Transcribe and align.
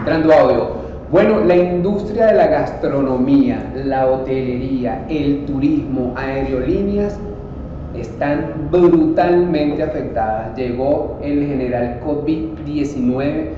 Entrando 0.00 0.32
audio. 0.32 0.68
Bueno, 1.10 1.44
la 1.44 1.56
industria 1.56 2.28
de 2.28 2.34
la 2.34 2.46
gastronomía, 2.46 3.70
la 3.84 4.06
hotelería, 4.06 5.04
el 5.10 5.44
turismo, 5.44 6.14
aerolíneas 6.16 7.20
están 7.94 8.68
brutalmente 8.70 9.82
afectadas. 9.82 10.56
Llegó 10.56 11.18
el 11.22 11.46
general 11.46 12.00
COVID-19 12.02 13.48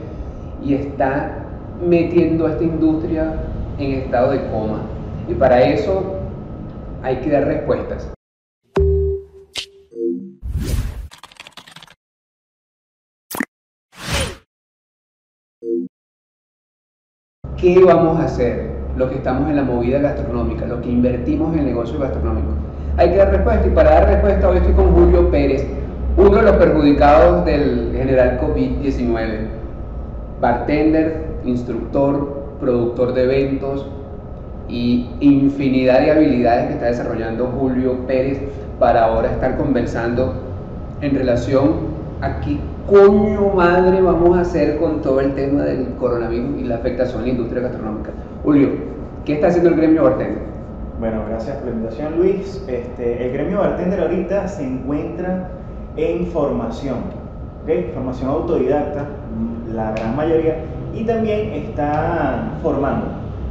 y 0.65 0.75
está 0.75 1.45
metiendo 1.81 2.49
a 2.49 2.51
esta 2.51 2.65
industria 2.65 3.35
en 3.79 3.93
estado 3.93 4.33
de 4.33 4.41
coma. 4.49 4.81
Y 5.29 5.35
para 5.35 5.63
eso 5.63 6.17
hay 7.05 7.19
que 7.19 7.31
dar 7.31 7.45
respuestas. 7.45 8.13
¿Qué 17.63 17.79
vamos 17.79 18.19
a 18.19 18.25
hacer 18.25 18.73
los 18.97 19.09
que 19.09 19.19
estamos 19.19 19.49
en 19.49 19.55
la 19.55 19.63
movida 19.63 20.01
gastronómica, 20.01 20.67
los 20.67 20.81
que 20.81 20.91
invertimos 20.91 21.53
en 21.53 21.61
el 21.61 21.67
negocio 21.67 21.97
gastronómico? 21.97 22.49
Hay 22.97 23.11
que 23.11 23.19
dar 23.19 23.31
respuesta 23.31 23.69
y 23.69 23.71
para 23.71 23.91
dar 23.91 24.09
respuesta 24.09 24.49
hoy 24.49 24.57
estoy 24.57 24.73
con 24.73 24.93
Julio 24.93 25.31
Pérez, 25.31 25.65
uno 26.17 26.39
de 26.39 26.43
los 26.43 26.57
perjudicados 26.57 27.45
del 27.45 27.93
general 27.97 28.41
COVID-19, 28.41 29.47
bartender, 30.41 31.25
instructor, 31.45 32.57
productor 32.59 33.15
de 33.15 33.23
eventos 33.23 33.87
y 34.69 35.09
infinidad 35.21 36.01
de 36.01 36.11
habilidades 36.11 36.67
que 36.67 36.73
está 36.73 36.87
desarrollando 36.87 37.47
Julio 37.47 38.09
Pérez 38.09 38.41
para 38.81 39.05
ahora 39.05 39.31
estar 39.31 39.57
conversando 39.57 40.35
en 41.01 41.15
relación 41.15 41.93
a 42.23 42.41
qué 42.41 42.59
coño 42.89 43.51
madre 43.55 44.01
vamos 44.01 44.37
a 44.37 44.41
hacer 44.41 44.79
con 44.79 45.01
todo 45.03 45.21
el 45.21 45.35
tema 45.35 45.63
del 45.63 45.95
coronavirus 45.95 46.61
y 46.61 46.65
la 46.65 46.77
afectación 46.77 47.21
a 47.21 47.27
la 47.27 47.31
industria 47.31 47.63
gastronómica. 47.63 48.11
Julio, 48.43 48.71
¿qué 49.25 49.35
está 49.35 49.49
haciendo 49.49 49.71
el 49.71 49.77
gremio 49.77 50.05
bartender? 50.05 50.43
Bueno, 50.99 51.23
gracias 51.29 51.57
por 51.57 51.67
la 51.67 51.73
invitación 51.73 52.17
Luis. 52.19 52.65
Este, 52.69 53.27
el 53.27 53.33
gremio 53.33 53.59
bartender 53.59 54.01
ahorita 54.01 54.49
se 54.49 54.65
encuentra 54.65 55.49
en 55.97 56.27
formación, 56.27 56.97
¿okay? 57.63 57.91
formación 57.95 58.31
autodidacta, 58.31 59.07
la 59.73 59.93
gran 59.93 60.17
mayoría, 60.17 60.57
y 60.95 61.05
también 61.05 61.53
están 61.53 62.53
formando. 62.63 63.07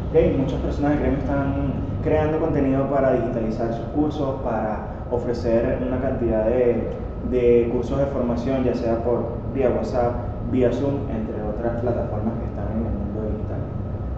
¿okay? 0.09 0.36
Muchas 0.38 0.59
personas 0.62 0.92
del 0.92 1.00
gremio 1.00 1.20
están 1.20 1.74
creando 2.04 2.40
contenido 2.40 2.90
para 2.90 3.14
digitalizar 3.14 3.74
sus 3.74 3.86
cursos, 3.88 4.42
para 4.44 4.88
ofrecer 5.09 5.80
una 5.86 6.00
cantidad 6.00 6.46
de, 6.46 6.90
de 7.30 7.70
cursos 7.72 7.98
de 8.00 8.06
formación, 8.08 8.64
ya 8.64 8.74
sea 8.74 9.04
por 9.04 9.24
vía 9.54 9.70
WhatsApp, 9.70 10.14
vía 10.52 10.72
Zoom, 10.72 10.96
entre 11.10 11.42
otras 11.44 11.82
plataformas 11.82 12.34
que 12.40 12.46
están 12.46 12.66
en 12.72 12.86
el 12.86 12.94
mundo 12.94 13.32
digital. 13.32 13.60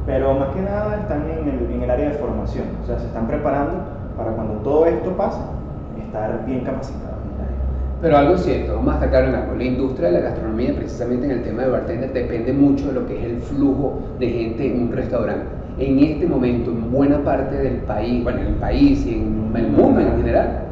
Pero 0.06 0.34
más 0.34 0.56
que 0.56 0.62
nada 0.62 0.98
están 1.02 1.30
en 1.30 1.48
el, 1.48 1.72
en 1.72 1.82
el 1.84 1.90
área 1.90 2.10
de 2.10 2.16
formación, 2.16 2.66
o 2.84 2.86
sea, 2.86 3.00
se 3.00 3.08
están 3.08 3.28
preparando 3.28 3.74
para 4.18 4.32
cuando 4.32 4.56
todo 4.64 4.86
esto 4.86 5.12
pase, 5.18 5.42
estar 6.00 6.46
bien 6.46 6.62
capacitados. 6.62 7.14
Pero 8.04 8.18
algo 8.18 8.38
cierto, 8.38 8.76
vamos 8.76 8.92
a 8.92 8.96
estar 8.96 9.10
claro 9.12 9.28
en 9.30 9.36
algo. 9.36 9.56
La 9.56 9.64
industria 9.64 10.10
de 10.10 10.16
la 10.16 10.20
gastronomía, 10.20 10.76
precisamente 10.76 11.26
en 11.26 11.32
el 11.32 11.42
tema 11.42 11.64
de 11.64 11.70
bartender, 11.70 12.12
depende 12.12 12.52
mucho 12.52 12.88
de 12.88 12.94
lo 12.96 13.08
que 13.08 13.18
es 13.18 13.24
el 13.24 13.38
flujo 13.38 13.98
de 14.20 14.28
gente 14.28 14.68
en 14.68 14.82
un 14.82 14.92
restaurante. 14.92 15.46
En 15.78 16.00
este 16.00 16.28
momento, 16.28 16.70
en 16.70 16.92
buena 16.92 17.24
parte 17.24 17.56
del 17.56 17.78
país, 17.78 18.22
bueno, 18.22 18.42
en 18.42 18.48
el 18.48 18.54
país 18.56 19.06
y 19.06 19.14
en 19.14 19.54
el 19.56 19.70
mundo 19.70 20.02
en 20.02 20.18
general, 20.18 20.64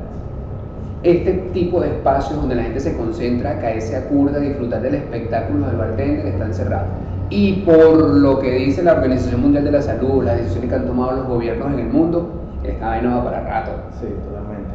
este 1.03 1.33
tipo 1.53 1.81
de 1.81 1.87
espacios 1.87 2.39
donde 2.39 2.55
la 2.55 2.63
gente 2.63 2.79
se 2.79 2.95
concentra, 2.95 3.59
caerse 3.59 3.95
a 3.95 4.07
curda, 4.07 4.39
disfrutar 4.39 4.81
del 4.81 4.95
espectáculo 4.95 5.67
del 5.67 5.77
bartender, 5.77 6.27
están 6.27 6.53
cerrados. 6.53 6.89
Y 7.29 7.61
por 7.61 7.97
lo 7.97 8.39
que 8.39 8.51
dice 8.51 8.83
la 8.83 8.93
Organización 8.93 9.41
Mundial 9.41 9.63
de 9.63 9.71
la 9.71 9.81
Salud, 9.81 10.23
las 10.23 10.37
decisiones 10.37 10.69
que 10.69 10.75
han 10.75 10.85
tomado 10.85 11.13
los 11.13 11.27
gobiernos 11.27 11.73
en 11.73 11.79
el 11.79 11.87
mundo, 11.87 12.29
esta 12.63 12.87
vaina 12.89 13.15
va 13.17 13.23
para 13.23 13.41
rato. 13.41 13.71
Sí, 13.99 14.07
totalmente. 14.07 14.69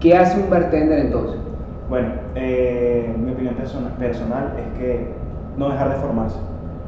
¿Qué 0.00 0.16
hace 0.16 0.40
un 0.40 0.48
bartender 0.48 1.00
entonces? 1.00 1.40
Bueno, 1.90 2.08
eh, 2.34 3.14
mi 3.18 3.32
opinión 3.32 3.54
persona- 3.56 3.90
personal 3.98 4.52
es 4.56 4.78
que 4.78 5.08
no 5.56 5.70
dejar 5.70 5.90
de 5.90 5.96
formarse. 5.96 6.38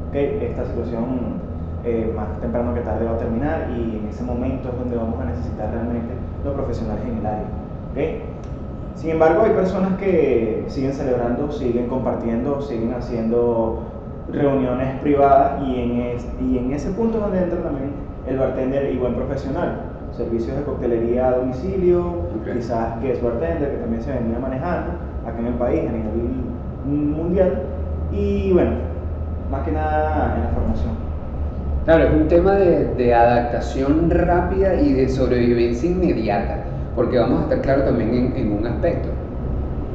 ¿okay? 0.09 0.39
Esta 0.43 0.65
situación 0.67 1.41
eh, 1.85 2.13
más 2.15 2.41
temprano 2.41 2.75
que 2.75 2.81
tarde 2.81 3.05
va 3.05 3.13
a 3.13 3.19
terminar 3.19 3.69
y 3.77 3.99
en 3.99 4.09
ese 4.09 4.23
momento 4.23 4.69
es 4.69 4.79
donde 4.79 4.97
vamos 4.97 5.19
a 5.21 5.25
necesitar 5.25 5.71
realmente 5.73 6.15
los 6.45 6.55
profesionales 6.55 7.03
en 7.05 7.19
el 7.19 7.27
área. 7.27 7.47
¿okay? 7.91 8.23
Sin 8.95 9.11
embargo, 9.11 9.43
hay 9.45 9.53
personas 9.53 9.97
que 9.99 10.65
siguen 10.69 10.93
celebrando, 10.93 11.51
siguen 11.51 11.87
compartiendo, 11.89 12.61
siguen 12.61 12.93
haciendo 12.93 13.79
reuniones 14.29 15.01
privadas 15.01 15.63
y 15.63 15.81
en, 15.81 16.01
es- 16.01 16.29
y 16.39 16.59
en 16.59 16.73
ese 16.73 16.91
punto 16.91 17.19
es 17.19 17.25
donde 17.25 17.43
entra 17.43 17.63
también 17.63 17.93
el 18.27 18.39
bartender 18.39 18.93
y 18.93 18.99
buen 18.99 19.15
profesional. 19.15 19.87
Servicios 20.13 20.57
de 20.57 20.65
coctelería 20.65 21.29
a 21.29 21.33
domicilio, 21.33 22.17
quizás 22.53 23.01
guest 23.01 23.23
bartender 23.23 23.71
que 23.71 23.79
también 23.79 24.03
se 24.03 24.13
venía 24.13 24.39
manejando 24.39 24.93
acá 25.25 25.39
en 25.41 25.47
el 25.47 25.55
país 25.55 25.89
a 25.89 25.93
nivel 25.93 26.45
mundial 26.85 27.63
y 28.11 28.53
bueno, 28.53 28.73
más 29.51 29.63
que 29.63 29.73
nada 29.73 30.35
en 30.37 30.43
la 30.45 30.51
formación. 30.51 30.93
Claro, 31.85 32.05
es 32.05 32.13
un 32.13 32.29
tema 32.29 32.55
de, 32.57 32.95
de 32.95 33.15
adaptación 33.15 34.11
rápida 34.11 34.77
y 34.81 34.93
de 34.93 35.09
sobrevivencia 35.09 35.91
inmediata, 35.91 36.60
porque 36.95 37.19
vamos 37.19 37.41
a 37.41 37.43
estar 37.45 37.61
claros 37.63 37.85
también 37.85 38.15
en, 38.15 38.37
en 38.37 38.53
un 38.53 38.67
aspecto. 38.67 39.09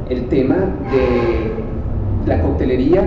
El 0.09 0.28
tema 0.29 0.56
de 0.56 2.28
la 2.28 2.41
coctelería 2.41 3.03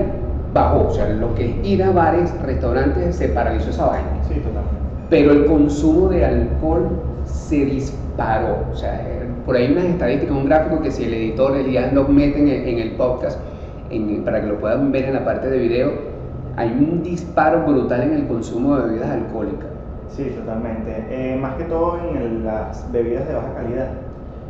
bajó, 0.53 0.89
o 0.89 0.91
sea, 0.91 1.09
lo 1.11 1.35
que 1.35 1.51
es 1.61 1.67
ir 1.67 1.83
a 1.83 1.91
bares, 1.93 2.33
restaurantes, 2.43 3.17
se 3.17 3.29
paralizó 3.29 3.71
esa 3.71 3.87
vaina. 3.87 4.09
Sí, 4.27 4.35
totalmente. 4.35 4.79
Pero 5.11 5.33
el 5.33 5.47
consumo 5.47 6.09
de 6.09 6.25
alcohol 6.25 6.89
se 7.25 7.65
disparó. 7.65 8.57
O 8.73 8.77
sea, 8.77 9.01
eh, 9.07 9.27
por 9.47 9.57
ahí 9.57 9.71
unas 9.73 9.85
estadísticas, 9.85 10.37
un 10.37 10.47
gráfico 10.47 10.83
que 10.83 10.91
si 10.91 11.05
el 11.05 11.15
editor 11.15 11.57
Elías 11.57 11.93
lo 11.93 12.05
mete 12.09 12.39
en 12.41 12.49
el, 12.49 12.69
en 12.69 12.79
el 12.79 12.91
podcast, 12.93 13.39
en- 13.91 14.23
para 14.25 14.41
que 14.41 14.49
lo 14.49 14.59
puedan 14.59 14.91
ver 14.93 15.05
en 15.05 15.15
la 15.15 15.25
parte 15.25 15.49
de 15.49 15.59
video, 15.59 15.93
hay 16.57 16.69
un 16.71 17.03
disparo 17.03 17.65
brutal 17.67 18.03
en 18.03 18.13
el 18.15 18.27
consumo 18.27 18.77
de 18.77 18.87
bebidas 18.87 19.11
alcohólicas. 19.11 19.69
Sí, 20.09 20.31
totalmente. 20.37 21.07
Eh, 21.11 21.37
más 21.41 21.55
que 21.55 21.65
todo 21.65 21.99
en 21.99 22.17
el- 22.17 22.45
las 22.45 22.91
bebidas 22.91 23.27
de 23.29 23.35
baja 23.35 23.55
calidad, 23.55 23.89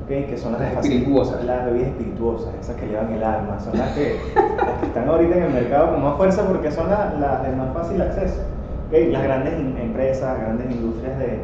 que 0.06 0.36
son 0.38 0.52
las, 0.52 0.60
Las 0.62 0.72
espirituosas. 0.86 1.44
Las 1.44 1.64
bebidas 1.66 1.88
espirituosas, 1.88 2.54
esas 2.60 2.76
que 2.76 2.86
llevan 2.86 3.12
el 3.12 3.22
alma, 3.22 3.60
son 3.60 3.76
las 3.76 3.90
que, 3.92 4.18
las 4.34 4.78
que 4.80 4.86
están 4.86 5.06
ahorita 5.08 5.36
en 5.36 5.42
el 5.42 5.52
mercado 5.52 5.92
con 5.92 6.02
más 6.02 6.16
fuerza 6.16 6.46
porque 6.46 6.70
son 6.70 6.88
las, 6.88 7.42
de 7.42 7.54
más 7.54 7.72
fácil 7.74 8.00
acceso. 8.00 8.40
Las 8.90 9.22
grandes 9.22 9.58
in- 9.60 9.76
empresas, 9.76 10.38
grandes 10.40 10.70
industrias 10.70 11.18
de, 11.18 11.40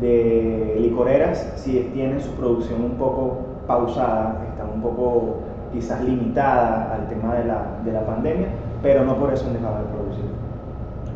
de 0.00 0.76
licoreras, 0.80 1.52
si 1.56 1.78
tienen 1.94 2.20
su 2.20 2.32
producción 2.32 2.84
un 2.84 2.96
poco 2.96 3.38
pausada, 3.66 4.42
están 4.50 4.68
un 4.74 4.82
poco 4.82 5.36
quizás 5.72 6.02
limitada 6.04 6.94
al 6.94 7.08
tema 7.08 7.34
de 7.36 7.44
la, 7.46 7.62
de 7.82 7.92
la 7.92 8.04
pandemia, 8.04 8.48
pero 8.82 9.04
no 9.04 9.16
por 9.16 9.32
eso 9.32 9.46
han 9.46 9.54
dejado 9.54 9.78
de 9.78 9.84
producir. 9.84 10.24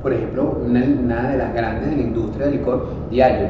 Por 0.07 0.15
ejemplo, 0.15 0.57
una, 0.65 0.85
una 1.03 1.31
de 1.31 1.37
las 1.37 1.53
grandes 1.53 1.91
de 1.91 1.97
la 1.97 2.03
industria 2.03 2.47
del 2.47 2.59
licor, 2.59 2.87
Diallo. 3.11 3.49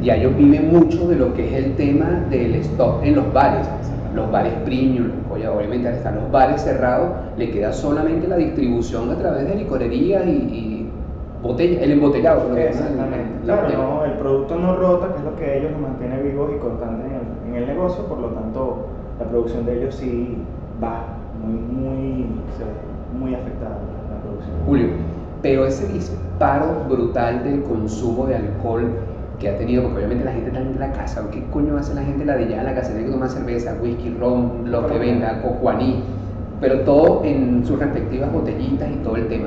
Diallo 0.00 0.30
vive 0.30 0.58
mucho 0.58 1.06
de 1.06 1.14
lo 1.14 1.32
que 1.32 1.46
es 1.46 1.64
el 1.64 1.76
tema 1.76 2.24
del 2.28 2.56
stock 2.56 3.04
en 3.04 3.14
los 3.14 3.32
bares. 3.32 3.68
Los 4.12 4.28
bares 4.32 4.52
premium, 4.64 5.10
obviamente 5.30 5.86
al 5.86 5.94
estar 5.94 6.12
los 6.12 6.28
bares 6.32 6.62
cerrados, 6.62 7.10
le 7.36 7.52
queda 7.52 7.72
solamente 7.72 8.26
la 8.26 8.34
distribución 8.34 9.10
a 9.10 9.14
través 9.16 9.46
de 9.46 9.54
licorerías 9.54 10.26
y, 10.26 10.30
y 10.30 10.90
botella, 11.40 11.80
el 11.80 11.92
embotellado. 11.92 12.48
lo 12.48 12.56
Exactamente. 12.56 13.46
la 13.46 13.60
Claro, 13.68 13.78
no, 13.78 14.04
el 14.06 14.12
producto 14.14 14.56
no 14.56 14.74
rota, 14.74 15.12
que 15.12 15.18
es 15.18 15.24
lo 15.24 15.36
que 15.36 15.58
ellos 15.58 15.70
los 15.70 15.80
mantiene 15.82 16.20
vivos 16.20 16.50
y 16.52 16.58
constantes 16.58 17.06
en 17.06 17.12
el, 17.14 17.54
en 17.54 17.62
el 17.62 17.66
negocio, 17.68 18.04
por 18.06 18.18
lo 18.18 18.30
tanto 18.30 18.86
la 19.20 19.26
producción 19.26 19.64
de 19.64 19.78
ellos 19.78 19.94
sí 19.94 20.36
va 20.82 21.04
muy, 21.40 21.60
muy, 21.60 22.26
muy 23.20 23.34
afectada 23.36 23.78
la 24.10 24.20
producción. 24.20 24.56
Julio, 24.66 25.15
pero 25.46 25.64
ese 25.64 25.86
disparo 25.86 26.86
brutal 26.88 27.44
del 27.44 27.62
consumo 27.62 28.26
de 28.26 28.34
alcohol 28.34 28.90
que 29.38 29.48
ha 29.48 29.56
tenido, 29.56 29.84
porque 29.84 29.98
obviamente 29.98 30.24
la 30.24 30.32
gente 30.32 30.48
está 30.48 30.60
en 30.60 30.80
la 30.80 30.90
casa, 30.90 31.22
¿qué 31.30 31.40
coño 31.52 31.76
hace 31.76 31.94
la 31.94 32.02
gente 32.02 32.24
la 32.24 32.34
de 32.34 32.48
ya 32.48 32.58
en 32.58 32.64
la 32.64 32.74
casa? 32.74 32.90
Tiene 32.90 33.04
que 33.06 33.12
tomar 33.12 33.28
cerveza, 33.28 33.76
whisky, 33.80 34.16
ron, 34.18 34.68
lo 34.72 34.88
que 34.88 34.98
venga, 34.98 35.40
cojuaní, 35.42 36.02
pero 36.60 36.80
todo 36.80 37.22
en 37.24 37.64
sus 37.64 37.78
respectivas 37.78 38.32
botellitas 38.32 38.88
y 38.90 38.96
todo 39.04 39.14
el 39.14 39.28
tema. 39.28 39.46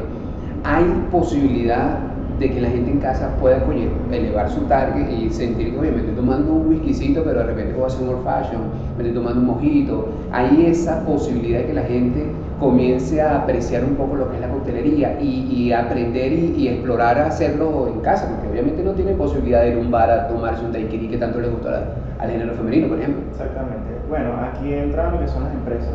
Hay 0.64 0.86
posibilidad 1.12 1.98
de 2.40 2.50
que 2.50 2.62
la 2.62 2.70
gente 2.70 2.92
en 2.92 3.00
casa 3.00 3.36
pueda 3.42 3.62
coño, 3.66 3.90
elevar 4.10 4.50
su 4.50 4.62
target 4.62 5.06
y 5.12 5.30
sentir 5.30 5.74
que, 5.74 5.80
oye, 5.80 5.92
me 5.92 5.98
estoy 5.98 6.16
tomando 6.16 6.54
un 6.54 6.70
whiskycito, 6.70 7.26
pero 7.26 7.40
de 7.40 7.48
repente 7.48 7.74
voy 7.74 7.84
a 7.84 7.88
hacer 7.88 8.08
un 8.08 8.16
old 8.16 8.24
fashion, 8.24 8.62
me 8.96 9.04
estoy 9.04 9.22
tomando 9.22 9.42
un 9.42 9.48
mojito. 9.48 10.08
Hay 10.32 10.66
esa 10.66 11.06
posibilidad 11.06 11.60
de 11.60 11.66
que 11.66 11.74
la 11.74 11.84
gente 11.84 12.32
comience 12.60 13.22
a 13.22 13.42
apreciar 13.42 13.84
un 13.84 13.96
poco 13.96 14.16
lo 14.16 14.30
que 14.30 14.36
es 14.36 14.42
la 14.42 14.50
coctelería 14.50 15.20
y, 15.22 15.48
y 15.52 15.72
aprender 15.72 16.34
y, 16.34 16.56
y 16.58 16.68
explorar 16.68 17.18
a 17.18 17.28
hacerlo 17.28 17.88
en 17.88 18.02
casa, 18.02 18.28
porque 18.28 18.50
obviamente 18.50 18.84
no 18.84 18.92
tienen 18.92 19.18
posibilidad 19.18 19.62
de 19.62 19.70
ir 19.70 19.78
a 19.78 19.80
un 19.80 19.92
bar 19.92 20.10
a 20.10 20.28
tomarse 20.28 20.66
un 20.66 20.74
daiquiri 20.74 21.08
que 21.08 21.18
tanto 21.18 21.40
les 21.40 21.52
gusta 21.52 21.70
al, 21.70 21.86
al 22.20 22.32
género 22.32 22.54
femenino, 22.54 22.88
por 22.90 23.00
ejemplo. 23.00 23.24
Exactamente. 23.32 23.90
Bueno, 24.10 24.32
aquí 24.44 24.74
entran 24.74 25.14
lo 25.14 25.20
que 25.20 25.28
son 25.28 25.44
las 25.44 25.54
empresas 25.54 25.94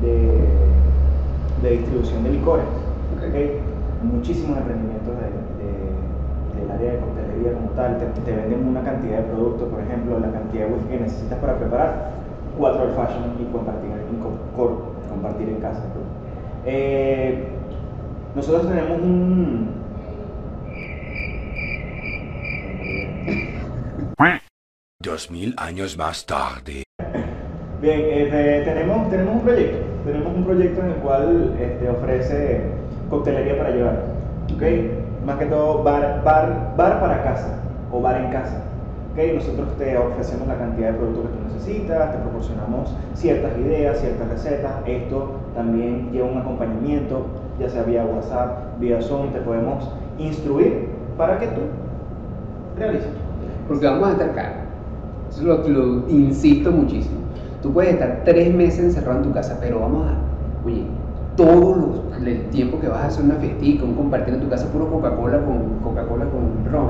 de, 0.00 0.08
de, 0.08 0.44
de 1.62 1.76
distribución 1.76 2.24
de 2.24 2.30
licores. 2.30 2.66
Ok. 3.16 3.28
¿ok? 3.28 3.36
muchísimos 4.02 4.58
emprendimientos 4.58 5.14
del 5.16 6.70
área 6.70 6.92
de 6.92 6.98
coctelería 6.98 7.52
como 7.54 7.70
tal, 7.70 7.98
te, 7.98 8.06
te, 8.20 8.36
venden 8.36 8.66
una 8.68 8.82
cantidad 8.82 9.18
de 9.18 9.22
productos, 9.24 9.68
por 9.68 9.80
ejemplo, 9.80 10.18
la 10.20 10.30
cantidad 10.30 10.66
de 10.66 10.72
whisky 10.72 10.88
que 10.88 11.00
necesitas 11.00 11.38
para 11.38 11.56
preparar 11.56 12.10
cuatro 12.58 12.84
old 12.84 12.94
fashion 12.96 13.36
y 13.40 13.44
compartir, 13.52 13.90
compartir 15.26 15.48
en 15.48 15.60
casa. 15.60 15.82
Eh, 16.64 17.44
nosotros 18.34 18.68
tenemos 18.68 19.00
un... 19.00 19.76
Dos 25.02 25.30
mil 25.30 25.54
años 25.58 25.96
más 25.96 26.24
tarde. 26.26 26.82
Bien, 27.80 28.00
este, 28.00 28.62
tenemos, 28.62 29.10
tenemos 29.10 29.34
un 29.36 29.42
proyecto. 29.42 29.86
Tenemos 30.04 30.34
un 30.34 30.44
proyecto 30.44 30.80
en 30.80 30.86
el 30.86 30.94
cual 30.96 31.54
este, 31.60 31.88
ofrece 31.90 32.62
coctelería 33.10 33.58
para 33.58 33.70
llevar. 33.70 34.02
¿Ok? 34.54 34.62
Más 35.24 35.38
que 35.38 35.46
todo 35.46 35.82
bar, 35.82 36.22
bar, 36.24 36.74
bar 36.76 37.00
para 37.00 37.22
casa 37.22 37.60
o 37.92 38.00
bar 38.00 38.20
en 38.20 38.30
casa. 38.32 38.65
¿Ok? 39.16 39.34
Nosotros 39.34 39.68
te 39.78 39.96
ofrecemos 39.96 40.46
la 40.46 40.58
cantidad 40.58 40.92
de 40.92 40.98
productos 40.98 41.24
que 41.24 41.36
tú 41.38 41.54
necesitas, 41.54 42.12
te 42.12 42.18
proporcionamos 42.18 42.94
ciertas 43.14 43.58
ideas, 43.58 43.98
ciertas 43.98 44.28
recetas. 44.28 44.72
Esto 44.86 45.36
también 45.54 46.10
lleva 46.12 46.28
un 46.28 46.36
acompañamiento, 46.36 47.24
ya 47.58 47.70
sea 47.70 47.84
vía 47.84 48.04
WhatsApp, 48.04 48.78
vía 48.78 49.00
Zoom, 49.00 49.32
te 49.32 49.40
podemos 49.40 49.90
instruir 50.18 50.88
para 51.16 51.38
que 51.38 51.46
tú 51.46 51.62
realices. 52.78 53.08
Porque 53.66 53.86
vamos 53.86 54.08
a 54.08 54.12
estar 54.12 54.28
acá. 54.28 54.52
Eso 55.30 55.44
lo, 55.44 55.66
lo 55.66 56.08
insisto 56.10 56.70
muchísimo. 56.70 57.16
Tú 57.62 57.72
puedes 57.72 57.94
estar 57.94 58.20
tres 58.26 58.54
meses 58.54 58.84
encerrado 58.84 59.20
en 59.20 59.24
tu 59.24 59.32
casa, 59.32 59.56
pero 59.58 59.80
vamos 59.80 60.08
a, 60.08 60.66
oye, 60.66 60.84
todo 61.36 62.02
el 62.24 62.48
tiempo 62.50 62.80
que 62.80 62.88
vas 62.88 63.02
a 63.02 63.06
hacer 63.06 63.24
una 63.24 63.34
festica, 63.34 63.84
un 63.84 63.94
compartir 63.94 64.34
en 64.34 64.40
tu 64.40 64.48
casa 64.48 64.70
puro 64.72 64.88
Coca-Cola 64.90 65.44
con 65.44 65.78
Coca-Cola 65.82 66.26
con 66.26 66.72
ron. 66.72 66.86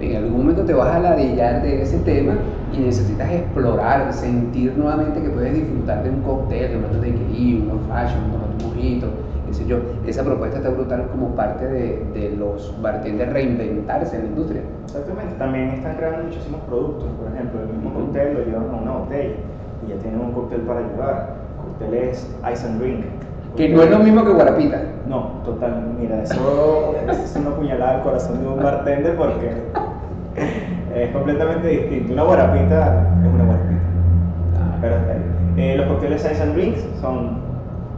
En 0.00 0.16
algún 0.16 0.38
momento 0.38 0.62
te 0.64 0.72
vas 0.72 0.94
a 0.94 0.98
ladillar 0.98 1.62
de 1.62 1.82
ese 1.82 1.98
tema 1.98 2.34
y 2.72 2.78
necesitas 2.78 3.30
explorar, 3.30 4.12
sentir 4.12 4.76
nuevamente 4.76 5.22
que 5.22 5.30
puedes 5.30 5.54
disfrutar 5.54 6.02
de 6.02 6.10
un 6.10 6.22
cóctel, 6.22 6.70
de 6.70 6.76
un 6.76 7.00
de 7.00 7.10
un 7.10 7.70
un 7.72 7.80
fashion, 7.88 8.20
un 8.24 8.68
mojito, 8.68 9.08
qué 9.46 9.54
sé 9.54 9.66
yo. 9.66 9.78
Esa 10.06 10.24
propuesta 10.24 10.58
está 10.58 10.70
brutal 10.70 11.08
como 11.10 11.34
parte 11.34 11.66
de, 11.66 12.04
de 12.14 12.36
los 12.36 12.74
bartenders 12.82 13.32
reinventarse 13.32 14.16
en 14.16 14.22
la 14.22 14.28
industria. 14.28 14.62
Exactamente. 14.84 15.34
También 15.38 15.68
están 15.70 15.96
creando 15.96 16.24
muchísimos 16.24 16.60
productos. 16.62 17.08
Por 17.18 17.32
ejemplo, 17.34 17.60
el 17.60 17.68
mismo 17.68 17.94
cóctel 17.94 18.34
lo 18.34 18.44
llevan 18.44 18.70
a 18.70 18.82
una 18.82 18.92
botella 18.92 19.34
y 19.86 19.90
ya 19.90 19.96
tienen 19.96 20.20
un 20.20 20.32
cóctel 20.32 20.60
para 20.62 20.80
llevar. 20.80 21.48
Cócteles 21.58 22.34
Ice 22.52 22.66
and 22.66 22.80
Drink 22.80 23.04
que 23.58 23.68
no 23.68 23.82
es 23.82 23.90
lo 23.90 23.98
mismo 23.98 24.24
que 24.24 24.30
Guarapita. 24.30 24.80
No, 25.08 25.42
total. 25.44 25.96
Mira, 25.98 26.22
eso, 26.22 26.94
es 27.10 27.34
una 27.34 27.50
puñalada 27.50 27.96
al 27.96 28.02
corazón 28.04 28.40
de 28.40 28.46
un 28.46 28.62
bartender 28.62 29.16
porque 29.16 29.50
es 30.94 31.10
completamente 31.10 31.66
distinto. 31.66 32.12
Una 32.12 32.22
Guarapita 32.22 33.08
es 33.20 33.34
una 33.34 33.44
Guarapita. 33.44 33.80
Ah. 34.60 34.78
Pero 34.80 34.94
eh, 35.56 35.76
los 35.76 35.88
cócteles 35.88 36.24
Ice 36.24 36.40
and 36.40 36.54
Drinks 36.54 36.84
son 37.00 37.38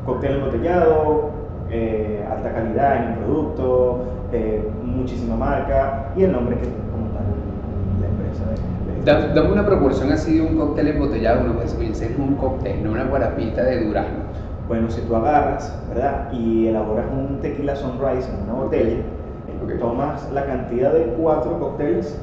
cócteles 0.06 0.38
embotellados, 0.38 1.24
eh, 1.70 2.26
alta 2.34 2.54
calidad 2.54 2.96
en 2.96 3.12
el 3.12 3.18
producto, 3.18 4.04
eh, 4.32 4.66
muchísima 4.82 5.36
marca 5.36 6.06
y 6.16 6.22
el 6.22 6.32
nombre 6.32 6.56
que 6.56 6.62
tiene 6.62 6.90
como 6.90 7.06
tal 7.08 7.24
la 8.00 8.06
empresa. 8.08 9.34
Dame 9.34 9.52
una 9.52 9.66
proporción 9.66 10.10
así 10.10 10.38
de 10.38 10.40
un 10.40 10.56
cóctel 10.56 10.88
embotellado, 10.88 11.44
uno 11.44 11.52
puede 11.52 11.66
es 11.66 12.18
un 12.18 12.36
cóctel, 12.36 12.82
no 12.82 12.92
una 12.92 13.04
guarapita 13.04 13.62
de 13.62 13.84
Durazno. 13.84 14.30
Bueno, 14.70 14.88
si 14.88 15.00
tú 15.00 15.16
agarras, 15.16 15.76
¿verdad? 15.88 16.30
Y 16.32 16.68
elaboras 16.68 17.06
un 17.10 17.40
tequila 17.40 17.74
sunrise 17.74 18.30
en 18.30 18.44
una 18.44 18.52
botella, 18.52 18.98
tomas 19.80 20.30
la 20.32 20.46
cantidad 20.46 20.92
de 20.92 21.06
cuatro 21.18 21.58
cócteles 21.58 22.16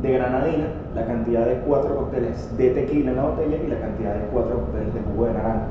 de 0.00 0.12
granadina, 0.12 0.68
la 0.94 1.04
cantidad 1.04 1.44
de 1.44 1.56
cuatro 1.56 1.94
cócteles 1.96 2.56
de 2.56 2.70
tequila 2.70 3.10
en 3.10 3.16
la 3.16 3.24
botella 3.24 3.58
y 3.62 3.66
la 3.66 3.80
cantidad 3.80 4.14
de 4.14 4.20
cuatro 4.32 4.60
cócteles 4.60 4.94
de 4.94 5.00
jugo 5.12 5.26
de 5.26 5.34
naranja. 5.34 5.66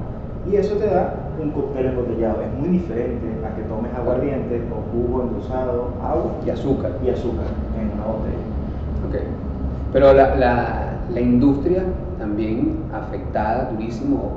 Y 0.47 0.55
eso 0.57 0.75
te 0.75 0.85
da 0.85 1.15
un 1.41 1.49
cóctel 1.49 1.87
embotellado. 1.87 2.43
Es 2.43 2.59
muy 2.59 2.69
diferente 2.77 3.25
a 3.43 3.55
que 3.55 3.63
tomes 3.63 3.91
aguardiente 3.95 4.61
o 4.71 4.83
jugo 4.91 5.23
endulzado, 5.23 5.89
agua 6.03 6.31
y 6.45 6.51
azúcar. 6.51 6.91
Y 7.03 7.09
azúcar 7.09 7.45
en 7.75 7.89
una 7.91 8.05
botella. 8.05 8.45
Ok. 9.09 9.15
Pero 9.93 10.13
la, 10.13 10.35
la, 10.35 10.93
la 11.11 11.21
industria 11.21 11.81
también 12.19 12.83
afectada 12.93 13.71
durísimo 13.71 14.33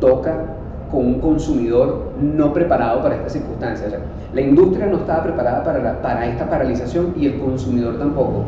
toca 0.00 0.63
con 0.94 1.06
un 1.06 1.20
consumidor 1.20 2.12
no 2.22 2.52
preparado 2.52 3.02
para 3.02 3.16
estas 3.16 3.32
circunstancias. 3.32 3.92
la 4.32 4.40
industria 4.40 4.86
no 4.86 4.98
estaba 4.98 5.24
preparada 5.24 5.64
para, 5.64 6.00
para 6.00 6.26
esta 6.26 6.48
paralización 6.48 7.14
y 7.16 7.26
el 7.26 7.38
consumidor 7.38 7.98
tampoco. 7.98 8.44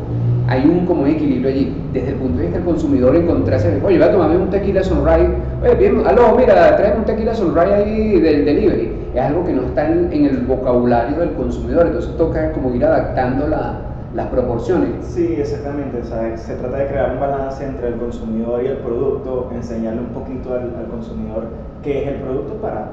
Hay 0.47 0.63
un 0.65 0.85
como 0.85 1.05
equilibrio 1.05 1.49
allí. 1.49 1.75
Desde 1.91 2.09
el 2.09 2.15
punto 2.15 2.37
de 2.37 2.43
vista 2.43 2.57
del 2.57 2.65
consumidor 2.65 3.15
encontrarse, 3.15 3.81
oye, 3.83 3.97
voy 3.97 4.07
a 4.07 4.11
tomarme 4.11 4.37
un 4.37 4.49
tequila 4.49 4.81
sunrise, 4.81 5.29
oye, 5.61 5.75
bien, 5.75 6.03
aló, 6.05 6.35
mira, 6.37 6.77
tráeme 6.77 6.99
un 6.99 7.05
tequila 7.05 7.35
sunrise 7.35 7.73
ahí 7.73 8.19
del 8.21 8.45
delivery. 8.45 8.91
Es 9.13 9.21
algo 9.21 9.45
que 9.45 9.53
no 9.53 9.63
está 9.63 9.89
en, 9.89 10.09
en 10.11 10.25
el 10.25 10.37
vocabulario 10.45 11.19
del 11.19 11.33
consumidor, 11.33 11.87
entonces 11.87 12.15
toca 12.17 12.51
como 12.53 12.73
ir 12.73 12.85
adaptando 12.85 13.47
la, 13.47 13.86
las 14.15 14.27
proporciones. 14.27 15.05
Sí, 15.05 15.35
exactamente. 15.37 16.01
Se 16.03 16.55
trata 16.55 16.77
de 16.77 16.87
crear 16.87 17.13
un 17.13 17.19
balance 17.19 17.65
entre 17.65 17.89
el 17.89 17.95
consumidor 17.95 18.63
y 18.63 18.67
el 18.67 18.77
producto, 18.77 19.49
enseñarle 19.53 20.01
un 20.01 20.07
poquito 20.07 20.53
al, 20.53 20.87
consumidor 20.89 21.47
qué 21.83 22.03
es 22.03 22.07
el 22.09 22.21
producto 22.21 22.53
para 22.55 22.87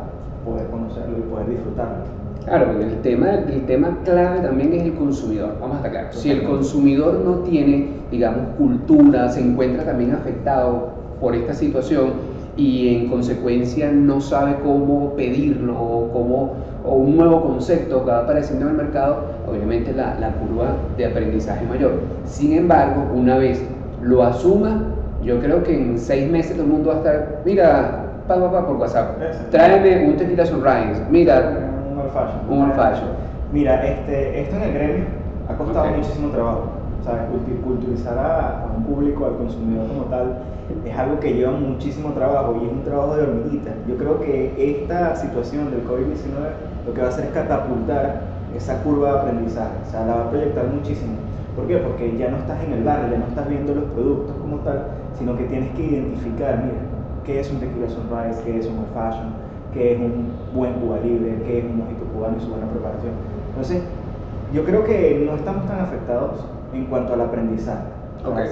poder 0.44 0.66
conocerlo 0.68 1.18
y 1.18 1.22
poder 1.22 1.48
disfrutarlo. 1.50 2.24
Claro, 2.44 2.66
porque 2.66 2.84
el 2.84 3.00
tema, 3.00 3.30
el 3.34 3.64
tema 3.64 3.98
clave 4.04 4.40
también 4.40 4.74
es 4.74 4.82
el 4.82 4.94
consumidor, 4.94 5.56
vamos 5.60 5.76
a 5.76 5.78
estar 5.78 5.92
claros. 5.92 6.16
Si 6.16 6.30
el 6.30 6.44
consumidor 6.44 7.20
no 7.24 7.36
tiene, 7.38 7.88
digamos, 8.10 8.48
cultura, 8.58 9.30
se 9.30 9.40
encuentra 9.40 9.84
también 9.84 10.12
afectado 10.12 10.90
por 11.20 11.34
esta 11.34 11.54
situación 11.54 12.34
y 12.56 12.94
en 12.94 13.08
consecuencia 13.08 13.90
no 13.90 14.20
sabe 14.20 14.56
cómo 14.62 15.14
pedirlo 15.14 15.74
o 15.80 16.12
cómo 16.12 16.52
o 16.84 16.94
un 16.96 17.16
nuevo 17.16 17.42
concepto 17.42 18.04
que 18.04 18.10
va 18.10 18.20
apareciendo 18.20 18.66
en 18.66 18.72
el 18.72 18.76
mercado, 18.76 19.24
obviamente 19.46 19.92
la, 19.92 20.18
la 20.18 20.32
curva 20.32 20.76
de 20.96 21.06
aprendizaje 21.06 21.64
mayor. 21.66 22.00
Sin 22.24 22.52
embargo, 22.52 23.10
una 23.12 23.38
vez 23.38 23.62
lo 24.02 24.22
asuma, 24.22 24.82
yo 25.22 25.40
creo 25.40 25.62
que 25.62 25.74
en 25.74 25.98
seis 25.98 26.30
meses 26.30 26.52
todo 26.52 26.64
el 26.64 26.70
mundo 26.70 26.90
va 26.90 26.94
a 26.94 26.98
estar, 26.98 27.42
mira, 27.44 28.04
pa, 28.28 28.36
pa, 28.36 28.52
pa 28.52 28.66
por 28.66 28.76
WhatsApp, 28.76 29.18
tráeme 29.50 30.06
un 30.08 30.16
tequila 30.16 30.44
sunrise, 30.44 31.02
mira, 31.10 31.58
un 31.90 31.98
old 31.98 32.10
fashion. 32.10 32.40
Un 32.48 32.62
old 32.62 32.74
fashion. 32.74 33.08
Mira, 33.52 33.86
este, 33.86 34.42
esto 34.42 34.56
en 34.56 34.62
el 34.62 34.74
gremio 34.74 35.04
ha 35.48 35.54
costado 35.54 35.86
muchísimo 35.86 36.28
trabajo. 36.30 36.74
¿sabes? 37.04 37.22
Culturizar 37.62 38.18
a, 38.18 38.66
un 38.76 38.84
público, 38.84 39.26
al 39.26 39.36
consumidor 39.36 39.86
como 39.88 40.04
tal, 40.04 40.38
es 40.84 40.96
algo 40.96 41.20
que 41.20 41.34
lleva 41.34 41.52
muchísimo 41.52 42.12
trabajo 42.12 42.58
y 42.60 42.66
es 42.66 42.72
un 42.72 42.82
trabajo 42.82 43.16
de 43.16 43.22
hormiguita. 43.24 43.72
Yo 43.86 43.96
creo 43.96 44.20
que 44.20 44.54
esta 44.56 45.14
situación 45.14 45.70
del 45.70 45.84
COVID-19 45.84 46.86
lo 46.86 46.94
que 46.94 47.00
va 47.00 47.08
a 47.08 47.10
hacer 47.10 47.26
es 47.26 47.30
catapultar 47.32 48.33
esa 48.56 48.82
curva 48.82 49.12
de 49.12 49.18
aprendizaje, 49.18 49.74
o 49.86 49.90
sea, 49.90 50.06
la 50.06 50.16
va 50.16 50.24
a 50.24 50.30
proyectar 50.30 50.66
muchísimo. 50.66 51.14
¿Por 51.56 51.66
qué? 51.66 51.76
Porque 51.78 52.16
ya 52.16 52.30
no 52.30 52.38
estás 52.38 52.62
en 52.64 52.72
el 52.72 52.84
barrio, 52.84 53.12
ya 53.12 53.18
no 53.18 53.26
estás 53.26 53.48
viendo 53.48 53.74
los 53.74 53.84
productos 53.84 54.34
como 54.40 54.58
tal, 54.58 54.86
sino 55.18 55.36
que 55.36 55.44
tienes 55.44 55.70
que 55.74 55.82
identificar, 55.82 56.62
mira, 56.64 56.78
qué 57.24 57.40
es 57.40 57.50
un 57.50 57.60
tequila 57.60 57.88
sunrise, 57.88 58.42
qué 58.44 58.58
es 58.58 58.66
un 58.66 58.78
old 58.78 58.92
fashion, 58.94 59.32
qué 59.72 59.94
es 59.94 60.00
un 60.00 60.32
buen 60.54 60.74
Cuba 60.74 60.98
libre, 60.98 61.42
qué 61.46 61.58
es 61.58 61.64
un 61.64 61.78
mojito 61.78 62.04
cubano 62.12 62.36
y 62.36 62.40
su 62.40 62.48
buena 62.48 62.66
preparación. 62.66 63.12
Entonces, 63.50 63.82
yo 64.52 64.64
creo 64.64 64.84
que 64.84 65.24
no 65.26 65.36
estamos 65.36 65.66
tan 65.66 65.80
afectados 65.80 66.44
en 66.72 66.86
cuanto 66.86 67.14
al 67.14 67.22
aprendizaje. 67.22 67.84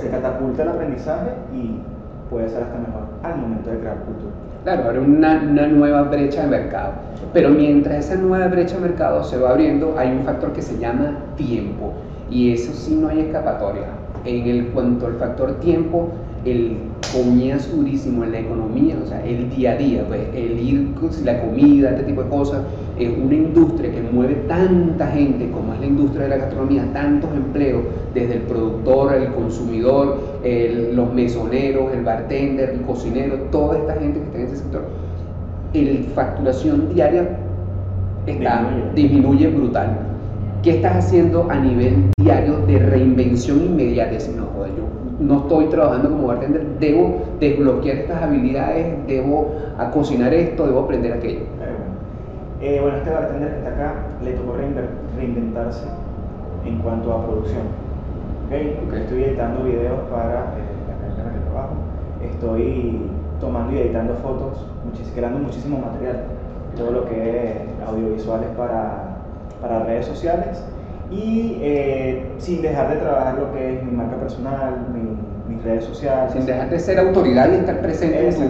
Se 0.00 0.10
catapulta 0.10 0.62
el 0.62 0.68
aprendizaje 0.68 1.30
y 1.54 1.80
puede 2.28 2.48
ser 2.48 2.62
hasta 2.64 2.78
mejor 2.78 3.02
al 3.22 3.38
momento 3.38 3.70
de 3.70 3.78
crear 3.78 3.96
cultura. 4.04 4.32
Claro, 4.64 4.84
habrá 4.84 5.00
una, 5.00 5.42
una, 5.42 5.66
nueva 5.66 6.02
brecha 6.02 6.42
de 6.42 6.48
mercado. 6.48 6.92
Pero 7.32 7.50
mientras 7.50 8.06
esa 8.06 8.14
nueva 8.16 8.46
brecha 8.46 8.76
de 8.76 8.82
mercado 8.82 9.24
se 9.24 9.36
va 9.38 9.50
abriendo, 9.50 9.96
hay 9.98 10.10
un 10.10 10.24
factor 10.24 10.52
que 10.52 10.62
se 10.62 10.78
llama 10.78 11.18
tiempo. 11.36 11.94
Y 12.30 12.52
eso 12.52 12.72
sí 12.72 12.94
no 12.94 13.08
hay 13.08 13.20
escapatoria. 13.20 13.86
En 14.24 14.46
el 14.46 14.68
cuanto 14.68 15.06
al 15.06 15.14
factor 15.14 15.58
tiempo, 15.58 16.10
el 16.44 16.76
comienzo 17.12 17.76
durísimo 17.76 18.24
en 18.24 18.32
la 18.32 18.40
economía, 18.40 18.96
o 19.02 19.06
sea, 19.06 19.24
el 19.24 19.50
día 19.50 19.72
a 19.72 19.76
día, 19.76 20.04
pues 20.08 20.20
el 20.34 20.58
ir, 20.58 20.94
la 21.24 21.40
comida, 21.40 21.90
este 21.90 22.04
tipo 22.04 22.22
de 22.22 22.30
cosas, 22.30 22.62
es 22.98 23.10
una 23.10 23.34
industria 23.34 23.90
que 23.90 24.02
mueve 24.12 24.34
tanta 24.48 25.06
gente 25.08 25.50
como 25.50 25.74
es 25.74 25.80
la 25.80 25.86
industria 25.86 26.22
de 26.24 26.28
la 26.30 26.36
gastronomía, 26.36 26.84
tantos 26.92 27.30
empleos, 27.34 27.82
desde 28.14 28.34
el 28.34 28.42
productor, 28.42 29.14
el 29.14 29.32
consumidor, 29.32 30.18
los 30.94 31.14
mesoneros, 31.14 31.92
el 31.92 32.02
bartender, 32.02 32.70
el 32.70 32.82
cocinero, 32.82 33.36
toda 33.50 33.78
esta 33.78 33.94
gente 33.94 34.20
que 34.20 34.24
está 34.26 34.38
en 34.38 34.44
ese 34.46 34.56
sector, 34.56 34.84
la 35.74 36.14
facturación 36.14 36.94
diaria 36.94 37.38
está, 38.26 38.70
disminuye. 38.94 39.48
brutal. 39.48 39.98
¿Qué 40.62 40.76
estás 40.76 41.06
haciendo 41.06 41.50
a 41.50 41.56
nivel 41.56 42.10
diario 42.18 42.58
de 42.66 42.78
reinvención 42.78 43.64
inmediata? 43.64 44.20
Si 44.20 44.30
no, 44.32 44.46
joder, 44.54 44.76
yo 44.76 44.81
no 45.20 45.38
estoy 45.40 45.66
trabajando 45.66 46.10
como 46.10 46.26
bartender, 46.28 46.66
debo 46.80 47.20
desbloquear 47.40 47.96
estas 47.98 48.22
habilidades, 48.22 49.06
debo 49.06 49.52
a 49.78 49.90
cocinar 49.90 50.32
esto, 50.34 50.66
debo 50.66 50.80
aprender 50.80 51.12
aquello. 51.12 51.40
Eh, 52.60 52.78
bueno, 52.80 52.96
este 52.98 53.10
bartender 53.10 53.50
que 53.50 53.58
está 53.58 53.70
acá 53.70 53.94
le 54.24 54.32
tocó 54.34 54.54
reinventarse 55.16 55.84
en 56.64 56.78
cuanto 56.78 57.12
a 57.12 57.24
producción. 57.26 57.62
¿ok? 58.46 58.86
Ok. 58.88 58.94
Estoy 58.94 59.24
editando 59.24 59.64
videos 59.64 59.98
para 60.10 60.54
eh, 60.54 61.16
la 61.18 61.24
la 61.24 61.30
que 61.32 61.38
trabajo. 61.50 61.74
Estoy 62.22 63.00
tomando 63.40 63.72
y 63.74 63.78
editando 63.78 64.14
fotos, 64.14 64.64
muchis- 64.86 65.12
creando 65.14 65.40
muchísimo 65.40 65.78
material. 65.78 66.18
Todo 66.76 66.90
lo 66.92 67.04
que 67.08 67.50
es 67.50 67.54
audiovisuales 67.86 68.48
para, 68.56 69.16
para 69.60 69.80
redes 69.84 70.06
sociales. 70.06 70.64
Y 71.12 71.58
eh, 71.60 72.32
sin 72.38 72.62
dejar 72.62 72.88
de 72.90 72.96
trabajar 72.96 73.38
lo 73.38 73.52
que 73.52 73.74
es 73.76 73.84
mi 73.84 73.92
marca 73.92 74.16
personal, 74.16 74.86
mi- 74.94 75.54
mis 75.54 75.62
redes 75.62 75.84
sociales. 75.84 76.32
Sin 76.32 76.46
dejar 76.46 76.70
de 76.70 76.78
ser 76.78 76.98
autoridad 76.98 77.50
y 77.52 77.56
estar 77.56 77.80
presente 77.82 78.28
en 78.28 78.34
tu. 78.34 78.42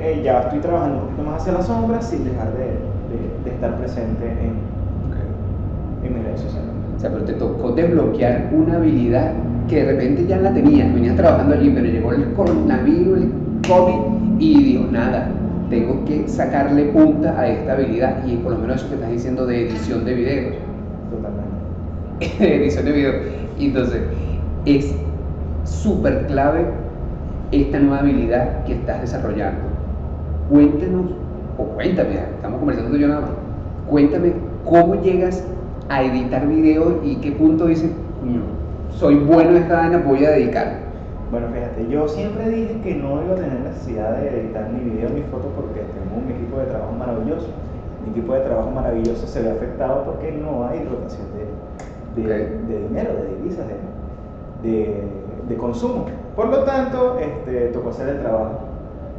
Eh, 0.00 0.20
ya 0.22 0.40
estoy 0.42 0.60
trabajando 0.60 0.98
un 0.98 1.04
poquito 1.06 1.22
más 1.24 1.40
hacia 1.42 1.52
la 1.54 1.62
sombra 1.62 2.00
sin 2.00 2.24
dejar 2.24 2.52
de, 2.52 2.64
de- 2.64 3.44
de 3.44 3.50
estar 3.50 3.76
presente 3.78 4.24
en, 4.26 6.06
en 6.06 6.14
mis 6.14 6.24
redes 6.24 6.40
sociales. 6.40 6.68
O 6.96 7.00
sea, 7.00 7.10
pero 7.10 7.24
te 7.24 7.32
tocó 7.34 7.72
desbloquear 7.72 8.50
una 8.52 8.76
habilidad 8.76 9.32
que 9.68 9.84
de 9.84 9.92
repente 9.92 10.26
ya 10.26 10.36
la 10.38 10.52
tenías, 10.52 10.92
venías 10.94 11.16
trabajando 11.16 11.54
allí, 11.54 11.70
pero 11.70 11.86
llegó 11.86 12.12
el 12.12 12.32
coronavirus, 12.32 13.18
el 13.18 13.32
COVID, 13.68 14.40
y 14.40 14.62
dijo, 14.64 14.84
nada, 14.90 15.28
tengo 15.70 16.04
que 16.04 16.26
sacarle 16.28 16.84
punta 16.86 17.38
a 17.38 17.46
esta 17.48 17.72
habilidad, 17.74 18.24
y 18.26 18.36
por 18.36 18.52
lo 18.52 18.58
menos 18.60 18.76
eso 18.76 18.88
que 18.88 18.94
estás 18.94 19.10
diciendo 19.10 19.46
de 19.46 19.68
edición 19.68 20.04
de 20.04 20.14
videos. 20.14 20.54
Edición 22.40 22.84
de 22.84 22.92
videos. 22.92 23.16
Y 23.58 23.66
entonces, 23.66 24.02
es 24.64 24.94
súper 25.64 26.26
clave 26.26 26.66
esta 27.52 27.78
nueva 27.78 28.00
habilidad 28.00 28.64
que 28.64 28.74
estás 28.74 29.00
desarrollando. 29.00 29.60
Cuéntanos, 30.50 31.12
o 31.56 31.64
cuéntame, 31.64 32.14
estamos 32.36 32.58
conversando 32.58 32.90
tú 32.90 32.96
y 32.96 33.00
yo 33.00 33.08
nada 33.08 33.20
más, 33.22 33.30
cuéntame 33.88 34.32
cómo 34.64 35.00
llegas 35.02 35.44
a 35.88 36.02
editar 36.02 36.46
videos 36.46 36.94
y 37.04 37.16
qué 37.16 37.32
punto 37.32 37.66
dices, 37.66 37.90
"Coño, 38.20 38.42
soy 38.90 39.16
bueno 39.16 39.50
en 39.50 39.58
esta 39.58 39.78
vaina, 39.78 39.98
voy 39.98 40.24
a 40.24 40.30
dedicarme. 40.30 40.88
Bueno, 41.30 41.48
fíjate, 41.52 41.88
yo 41.88 42.08
siempre 42.08 42.48
dije 42.48 42.80
que 42.82 42.94
no 42.94 43.22
iba 43.22 43.34
a 43.34 43.36
tener 43.36 43.60
necesidad 43.60 44.16
de 44.16 44.40
editar 44.40 44.70
ni 44.70 44.90
videos 44.90 45.12
ni 45.12 45.22
fotos 45.22 45.52
porque 45.54 45.80
tengo 45.80 46.24
un 46.24 46.30
equipo 46.30 46.58
de 46.58 46.66
trabajo 46.66 46.92
maravilloso. 46.92 47.48
Mi 48.04 48.12
equipo 48.12 48.32
de 48.32 48.40
trabajo 48.40 48.70
maravilloso 48.70 49.26
se 49.26 49.42
ve 49.42 49.50
afectado 49.50 50.04
porque 50.04 50.32
no 50.32 50.66
hay 50.66 50.84
rotación 50.84 51.26
de, 51.36 51.44
de, 52.22 52.58
de 52.68 52.88
dinero, 52.88 53.10
de 53.14 53.36
divisas, 53.36 53.66
de, 54.62 54.68
de, 54.68 55.02
de 55.48 55.56
consumo. 55.56 56.06
Por 56.36 56.48
lo 56.48 56.64
tanto, 56.64 57.18
este, 57.18 57.68
tocó 57.68 57.90
hacer 57.90 58.08
el 58.08 58.20
trabajo. 58.20 58.60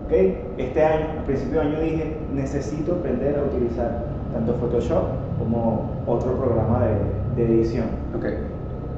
¿ok? 0.05 0.13
Este 0.57 0.83
año, 0.83 1.05
a 1.21 1.25
principio 1.25 1.61
de 1.61 1.67
año 1.67 1.81
dije, 1.81 2.17
necesito 2.33 2.93
aprender 2.93 3.37
a 3.37 3.43
utilizar 3.43 4.03
tanto 4.33 4.53
Photoshop 4.55 5.03
como 5.37 5.89
otro 6.07 6.33
programa 6.33 6.85
de, 6.85 7.43
de 7.43 7.53
edición 7.53 7.85
Ok. 8.15 8.25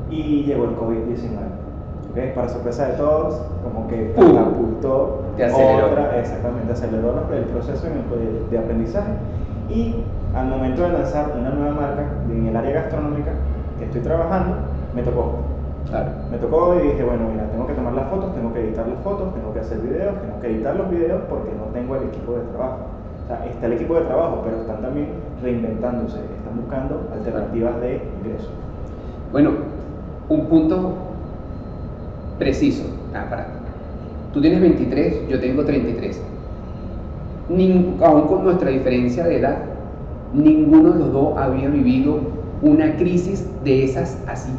y 0.10 0.44
llegó 0.44 0.66
el 0.66 0.76
COVID-19. 0.76 1.62
¿ok? 2.12 2.36
Para 2.36 2.50
sorpresa 2.50 2.88
de 2.88 2.94
todos, 2.94 3.42
como 3.64 3.88
que 3.88 4.14
¡Pum! 4.16 4.36
catapultó 4.36 5.22
otra, 5.36 6.20
exactamente, 6.20 6.74
aceleró 6.74 7.24
el 7.34 7.44
proceso 7.46 7.88
de, 8.50 8.58
aprendizaje. 8.58 9.12
Y 9.70 10.04
al 10.36 10.48
momento 10.48 10.84
de 10.84 10.90
lanzar 10.90 11.34
una 11.40 11.50
nueva 11.52 11.74
marca 11.74 12.06
en 12.30 12.48
el 12.48 12.56
área 12.56 12.82
gastronómica 12.82 13.32
estoy 13.86 14.02
trabajando, 14.02 14.56
me 14.96 15.02
tocó. 15.04 15.36
Claro. 15.90 16.10
Me 16.32 16.38
tocó 16.38 16.76
y 16.76 16.88
dije, 16.88 17.04
bueno, 17.04 17.28
mira, 17.32 17.50
tengo 17.52 17.68
que 17.68 17.74
tomar 17.74 17.94
las 17.94 18.08
fotos, 18.10 18.34
tengo 18.34 18.54
que 18.54 18.62
editar 18.62 18.88
las 18.88 19.00
fotos, 19.04 19.34
tengo 19.34 19.54
que 19.54 19.60
hacer 19.60 19.80
videos, 19.80 20.16
tengo 20.22 20.40
que 20.42 20.48
editar 20.48 20.76
los 20.76 20.90
videos 20.90 21.22
porque 21.30 21.52
no 21.58 21.66
tengo 21.74 21.96
el 21.98 22.04
equipo 22.04 22.34
de 22.34 22.42
trabajo. 22.54 22.78
O 23.24 23.28
sea, 23.28 23.46
está 23.46 23.66
el 23.68 23.74
equipo 23.74 23.96
de 23.96 24.02
trabajo, 24.02 24.42
pero 24.44 24.58
están 24.62 24.82
también 24.82 25.08
reinventándose, 25.42 26.18
están 26.18 26.56
buscando 26.62 27.02
alternativas 27.14 27.82
de 27.82 28.02
ingreso. 28.20 28.50
Bueno, 29.32 29.52
un 30.30 30.46
punto 30.48 30.94
preciso. 32.40 32.84
Ah, 33.14 33.26
para. 33.30 33.48
Tú 34.34 34.42
tienes 34.42 34.62
23, 34.62 35.28
yo 35.28 35.40
tengo 35.40 35.66
33. 35.66 36.22
Nin- 37.50 38.02
aún 38.02 38.28
con 38.28 38.44
nuestra 38.46 38.70
diferencia 38.70 39.26
de 39.26 39.40
edad, 39.40 39.58
ninguno 40.34 40.92
de 40.92 41.00
los 41.00 41.14
dos 41.14 41.38
había 41.38 41.70
vivido 41.70 42.20
una 42.62 42.96
crisis 42.96 43.46
de 43.64 43.86
esas 43.86 44.18
así, 44.28 44.52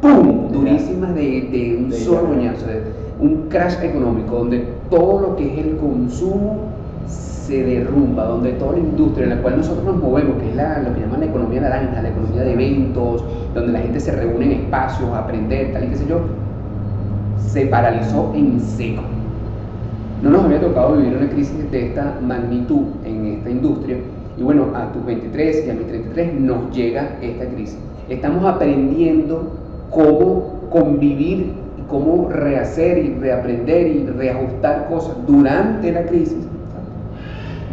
¡pum! 0.00 0.50
durísimas 0.52 1.14
de, 1.14 1.48
de 1.52 1.78
un 1.84 1.92
solo 1.92 2.28
de 2.32 2.82
un 3.20 3.48
crash 3.48 3.76
económico, 3.82 4.36
donde 4.38 4.66
todo 4.90 5.20
lo 5.20 5.36
que 5.36 5.52
es 5.52 5.66
el 5.66 5.76
consumo 5.76 6.58
se 7.06 7.62
derrumba, 7.62 8.24
donde 8.24 8.52
toda 8.54 8.72
la 8.72 8.78
industria 8.78 9.24
en 9.24 9.30
la 9.30 9.42
cual 9.42 9.56
nosotros 9.58 9.84
nos 9.84 9.96
movemos, 10.02 10.36
que 10.42 10.50
es 10.50 10.56
la- 10.56 10.80
lo 10.82 10.92
que 10.94 11.00
llaman 11.00 11.20
la 11.20 11.26
economía 11.26 11.60
naranja, 11.60 12.02
la 12.02 12.08
economía 12.08 12.42
de 12.42 12.52
eventos, 12.52 13.24
donde 13.54 13.72
la 13.72 13.78
gente 13.80 14.00
se 14.00 14.12
reúne 14.12 14.46
en 14.46 14.52
espacios 14.64 15.08
a 15.10 15.20
aprender, 15.20 15.72
tal 15.72 15.84
y 15.84 15.88
qué 15.88 15.96
sé 15.96 16.06
yo, 16.08 16.20
se 17.38 17.66
paralizó 17.66 18.32
en 18.34 18.60
seco. 18.60 19.02
No 20.22 20.30
nos 20.30 20.44
había 20.44 20.60
tocado 20.60 20.96
vivir 20.96 21.16
una 21.16 21.28
crisis 21.28 21.70
de 21.70 21.86
esta 21.86 22.18
magnitud 22.20 22.82
en 23.04 23.26
esta 23.26 23.50
industria. 23.50 23.98
Y 24.36 24.42
bueno, 24.42 24.66
a 24.74 24.92
tus 24.92 25.04
23 25.06 25.66
y 25.66 25.70
a 25.70 25.74
mis 25.74 25.86
33 25.86 26.40
nos 26.40 26.74
llega 26.76 27.16
esta 27.22 27.46
crisis. 27.46 27.78
Estamos 28.08 28.44
aprendiendo 28.44 29.50
cómo 29.90 30.60
convivir 30.70 31.52
y 31.78 31.82
cómo 31.88 32.28
rehacer 32.28 32.98
y 32.98 33.14
reaprender 33.14 33.86
y 33.86 34.06
reajustar 34.06 34.88
cosas 34.88 35.16
durante 35.26 35.90
la 35.90 36.04
crisis, 36.04 36.46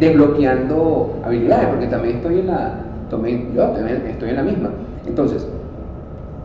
desbloqueando 0.00 1.20
habilidades, 1.24 1.68
porque 1.68 1.86
también 1.86 2.16
estoy 2.16 2.40
en 2.40 2.46
la, 2.46 2.74
yo 3.10 3.68
también 3.70 4.02
estoy 4.08 4.30
en 4.30 4.36
la 4.36 4.42
misma. 4.42 4.70
Entonces, 5.06 5.46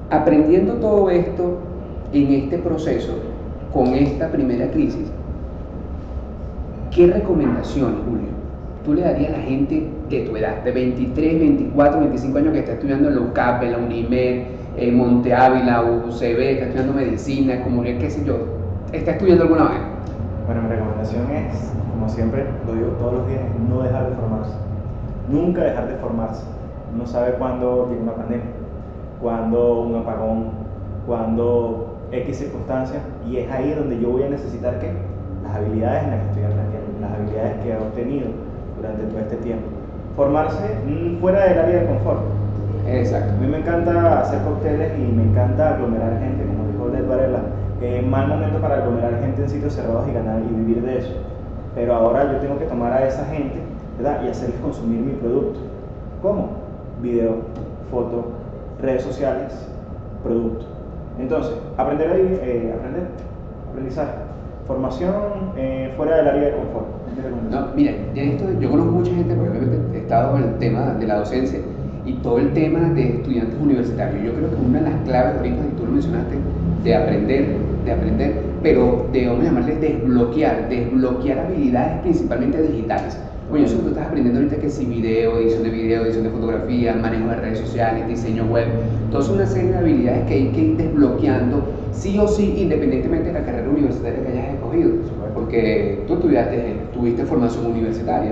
aprendiendo 0.10 0.74
todo 0.74 1.10
esto 1.10 1.60
en 2.12 2.34
este 2.34 2.58
proceso, 2.58 3.14
con 3.74 3.88
esta 3.94 4.28
primera 4.30 4.70
crisis, 4.72 5.08
¿qué 6.92 7.08
recomendaciones, 7.08 8.00
Julio, 8.06 8.38
tú 8.89 8.96
le 8.96 9.03
darías 9.03 9.34
a 9.34 9.38
la 9.38 9.43
gente 9.43 9.88
de 10.10 10.22
tu 10.22 10.36
edad, 10.36 10.63
de 10.63 10.72
23, 10.72 11.39
24, 11.39 12.00
25 12.00 12.38
años 12.39 12.53
que 12.53 12.60
está 12.60 12.72
estudiando 12.72 13.10
en 13.10 13.15
la 13.15 13.22
UCAP, 13.22 13.63
en 13.63 13.72
la 13.72 13.77
UNIMED, 13.77 14.43
en 14.77 14.98
Monte 14.98 15.31
Ávila, 15.31 15.84
UCB, 15.84 16.39
está 16.39 16.65
estudiando 16.65 16.93
medicina, 16.93 17.63
comunidad, 17.63 18.00
qué 18.00 18.10
sé 18.10 18.25
yo, 18.25 18.38
está 18.91 19.12
estudiando 19.12 19.43
alguna 19.43 19.65
vez? 19.65 19.79
Bueno, 20.48 20.63
mi 20.63 20.69
recomendación 20.69 21.29
es, 21.29 21.72
como 21.91 22.10
siempre 22.10 22.46
lo 22.65 22.74
digo 22.74 22.88
todos 22.93 23.13
los 23.13 23.27
días, 23.27 23.41
no 23.69 23.84
dejar 23.84 24.10
de 24.10 24.15
formarse. 24.15 24.53
Nunca 25.29 25.62
dejar 25.62 25.88
de 25.88 25.96
formarse. 25.98 26.43
No 26.98 27.05
sabe 27.05 27.34
cuándo 27.34 27.86
viene 27.86 28.01
una 28.01 28.15
pandemia, 28.15 28.48
cuándo 29.22 29.81
un 29.81 29.96
apagón, 29.98 30.46
cuándo 31.05 32.00
X 32.12 32.38
circunstancias, 32.38 33.03
y 33.29 33.38
es 33.38 33.51
ahí 33.51 33.72
donde 33.75 34.00
yo 34.00 34.10
voy 34.10 34.24
a 34.24 34.29
necesitar 34.29 34.79
que 34.79 34.91
las 35.43 35.55
habilidades 35.55 36.05
en 36.05 36.10
las 36.10 36.19
que 36.22 36.27
estoy 36.29 36.43
aprendiendo, 36.46 36.88
las 37.01 37.12
habilidades 37.12 37.63
que 37.63 37.69
he 37.69 37.77
obtenido 37.77 38.49
durante 38.79 39.03
todo 39.03 39.19
este 39.19 39.36
tiempo. 39.38 39.65
Formarse 40.15 40.63
mm, 40.86 41.19
fuera 41.19 41.45
del 41.45 41.59
área 41.59 41.79
de 41.81 41.86
confort. 41.88 42.21
Exacto. 42.88 43.33
A 43.33 43.38
mí 43.38 43.48
me 43.48 43.59
encanta 43.59 44.21
hacer 44.21 44.41
cócteles 44.41 44.91
y 44.98 45.12
me 45.12 45.24
encanta 45.24 45.75
aglomerar 45.75 46.19
gente, 46.19 46.43
como 46.45 46.71
dijo 46.71 46.88
Led 46.89 47.07
Varela. 47.07 47.39
Eh, 47.81 48.01
mal 48.01 48.27
momento 48.27 48.59
para 48.59 48.77
aglomerar 48.77 49.19
gente 49.21 49.43
en 49.43 49.50
sitios 49.50 49.74
cerrados 49.74 50.07
y 50.09 50.13
ganar 50.13 50.41
y 50.41 50.53
vivir 50.53 50.81
de 50.83 50.98
eso. 51.00 51.13
Pero 51.75 51.93
ahora 51.93 52.31
yo 52.31 52.39
tengo 52.39 52.57
que 52.57 52.65
tomar 52.65 52.91
a 52.91 53.07
esa 53.07 53.24
gente 53.25 53.59
¿verdad? 53.98 54.24
y 54.25 54.29
hacerles 54.29 54.59
consumir 54.59 55.00
mi 55.00 55.13
producto. 55.13 55.59
¿Cómo? 56.21 56.50
Video, 57.01 57.38
foto, 57.89 58.31
redes 58.81 59.03
sociales, 59.03 59.53
producto. 60.24 60.65
Entonces, 61.19 61.53
aprender 61.77 62.12
ahí, 62.12 62.39
eh, 62.41 62.74
aprender, 62.77 63.03
aprendizaje, 63.69 64.12
formación 64.70 65.52
eh, 65.58 65.92
fuera 65.98 66.18
del 66.18 66.28
área 66.28 66.46
de 66.46 66.52
confort. 66.52 66.86
No, 67.50 67.76
mira, 67.76 67.92
ya 68.14 68.22
esto, 68.22 68.46
yo 68.62 68.70
conozco 68.70 68.92
mucha 68.92 69.12
gente, 69.12 69.34
porque 69.34 69.58
obviamente 69.58 69.98
he 69.98 70.02
estado 70.02 70.38
en 70.38 70.44
el 70.44 70.58
tema 70.60 70.94
de 71.00 71.08
la 71.08 71.16
docencia 71.18 71.60
y 72.06 72.14
todo 72.14 72.38
el 72.38 72.54
tema 72.54 72.80
de 72.94 73.18
estudiantes 73.18 73.56
universitarios. 73.60 74.24
Yo 74.24 74.32
creo 74.34 74.50
que 74.52 74.56
una 74.56 74.80
de 74.80 74.92
las 74.92 75.02
claves, 75.06 75.38
ahorita 75.38 75.58
y 75.58 75.76
tú 75.76 75.86
lo 75.88 75.92
mencionaste, 75.92 76.36
de 76.84 76.96
aprender, 76.96 77.56
de 77.84 77.92
aprender, 77.92 78.34
pero 78.62 79.08
de, 79.12 79.28
vamos 79.28 79.48
a 79.48 79.72
desbloquear, 79.72 80.70
desbloquear 80.70 81.40
habilidades 81.40 82.02
principalmente 82.02 82.62
digitales. 82.62 83.18
Oye, 83.52 83.66
eso 83.66 83.78
tú 83.80 83.88
estás 83.88 84.06
aprendiendo 84.06 84.40
ahorita 84.40 84.62
que 84.62 84.70
si 84.70 84.86
video, 84.86 85.40
edición 85.40 85.64
de 85.64 85.70
video, 85.72 86.06
edición 86.06 86.26
de 86.26 86.30
fotografía, 86.30 86.94
manejo 86.94 87.30
de 87.30 87.36
redes 87.38 87.58
sociales, 87.58 88.08
diseño 88.08 88.46
web, 88.46 88.68
todas 89.10 89.26
son 89.26 89.38
una 89.38 89.48
serie 89.48 89.72
de 89.72 89.78
habilidades 89.80 90.28
que 90.28 90.34
hay 90.36 90.48
que 90.50 90.62
ir 90.62 90.78
desbloqueando 90.78 91.80
sí 92.00 92.18
o 92.18 92.28
sí, 92.28 92.56
independientemente 92.58 93.28
de 93.28 93.34
la 93.34 93.46
carrera 93.46 93.70
universitaria 93.70 94.24
que 94.24 94.30
hayas 94.30 94.56
escogido. 94.70 94.92
Porque 95.34 96.04
tú 96.08 96.16
estudiaste, 96.16 96.76
tuviste 96.94 97.24
formación 97.26 97.66
universitaria, 97.68 98.32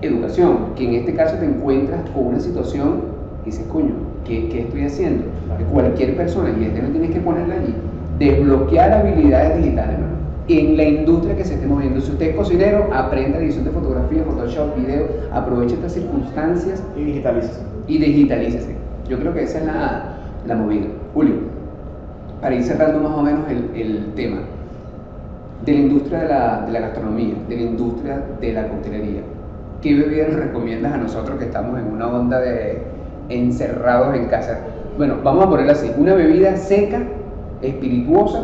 educación, 0.00 0.74
que 0.76 0.88
en 0.88 0.94
este 0.94 1.14
caso 1.14 1.36
te 1.36 1.44
encuentras 1.46 2.00
con 2.10 2.26
una 2.28 2.40
situación 2.40 3.00
y 3.42 3.46
dices, 3.46 3.66
coño, 3.72 3.94
¿qué, 4.24 4.48
qué 4.48 4.60
estoy 4.62 4.84
haciendo? 4.84 5.24
Cualquier 5.72 6.16
persona, 6.16 6.50
y 6.58 6.64
este 6.64 6.82
no 6.82 6.88
tienes 6.88 7.10
que 7.10 7.20
ponerla 7.20 7.54
allí, 7.54 7.74
desbloquear 8.18 8.92
habilidades 8.92 9.58
digitales, 9.58 9.94
hermano. 9.94 10.12
en 10.48 10.76
la 10.76 10.84
industria 10.84 11.36
que 11.36 11.44
se 11.44 11.54
esté 11.54 11.66
moviendo. 11.66 12.00
Si 12.00 12.10
usted 12.12 12.30
es 12.30 12.36
cocinero, 12.36 12.88
aprenda 12.92 13.38
edición 13.38 13.64
de 13.64 13.70
fotografía, 13.70 14.24
Photoshop, 14.24 14.76
video, 14.76 15.06
aproveche 15.32 15.74
estas 15.74 15.92
circunstancias 15.92 16.82
Y 16.96 17.04
digitalícese. 17.04 17.60
y 17.86 17.98
digitalícese. 17.98 18.76
Yo 19.08 19.18
creo 19.18 19.34
que 19.34 19.42
esa 19.42 19.58
es 19.58 19.66
la, 19.66 20.16
la 20.46 20.56
movida. 20.56 20.86
Julio, 21.14 21.34
para 22.40 22.54
ir 22.54 22.64
cerrando 22.64 23.00
más 23.00 23.12
o 23.16 23.22
menos 23.22 23.40
el, 23.48 23.70
el 23.80 24.12
tema 24.14 24.38
de 25.64 25.72
la 25.72 25.78
industria 25.78 26.18
de 26.20 26.28
la, 26.28 26.62
de 26.66 26.72
la 26.72 26.80
gastronomía, 26.80 27.34
de 27.48 27.56
la 27.56 27.62
industria 27.62 28.22
de 28.40 28.52
la 28.52 28.68
coctelería, 28.68 29.20
¿qué 29.80 29.94
bebida 29.94 30.28
nos 30.28 30.36
recomiendas 30.36 30.92
a 30.92 30.96
nosotros 30.96 31.38
que 31.38 31.44
estamos 31.44 31.78
en 31.78 31.86
una 31.86 32.08
onda 32.08 32.40
de 32.40 32.82
encerrados 33.28 34.16
en 34.16 34.26
casa? 34.26 34.60
Bueno, 34.98 35.16
vamos 35.22 35.46
a 35.46 35.50
ponerla 35.50 35.72
así, 35.72 35.90
una 35.96 36.14
bebida 36.14 36.56
seca, 36.56 37.02
espirituosa 37.60 38.42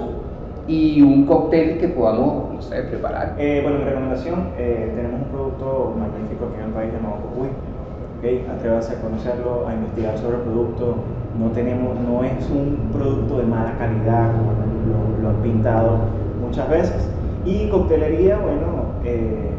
y 0.68 1.02
un 1.02 1.26
cóctel 1.26 1.78
que 1.78 1.88
podamos, 1.88 2.54
no 2.54 2.88
preparar. 2.88 3.34
Eh, 3.38 3.60
bueno, 3.62 3.78
mi 3.78 3.84
recomendación, 3.84 4.50
eh, 4.56 4.92
tenemos 4.94 5.22
un 5.22 5.28
producto 5.28 5.94
magnífico 5.98 6.46
aquí 6.46 6.60
en 6.60 6.66
el 6.66 6.72
país 6.72 6.92
llamado 6.92 7.22
Cocuy. 7.22 7.48
¿okay? 8.18 8.46
Atrévase 8.54 8.94
a 8.94 9.00
conocerlo, 9.00 9.66
a 9.66 9.74
investigar 9.74 10.16
sobre 10.18 10.36
el 10.36 10.42
producto. 10.42 10.96
No, 11.38 11.50
tenemos, 11.50 11.98
no 12.00 12.22
es 12.22 12.48
un 12.50 12.90
producto 12.92 13.38
de 13.38 13.44
mala 13.44 13.76
calidad 13.78 14.32
como 14.32 14.52
lo, 14.52 15.22
lo 15.22 15.28
han 15.30 15.42
pintado 15.42 15.98
muchas 16.48 16.68
veces. 16.68 17.08
Y 17.44 17.68
coctelería, 17.68 18.38
bueno, 18.38 18.98
eh, 19.04 19.50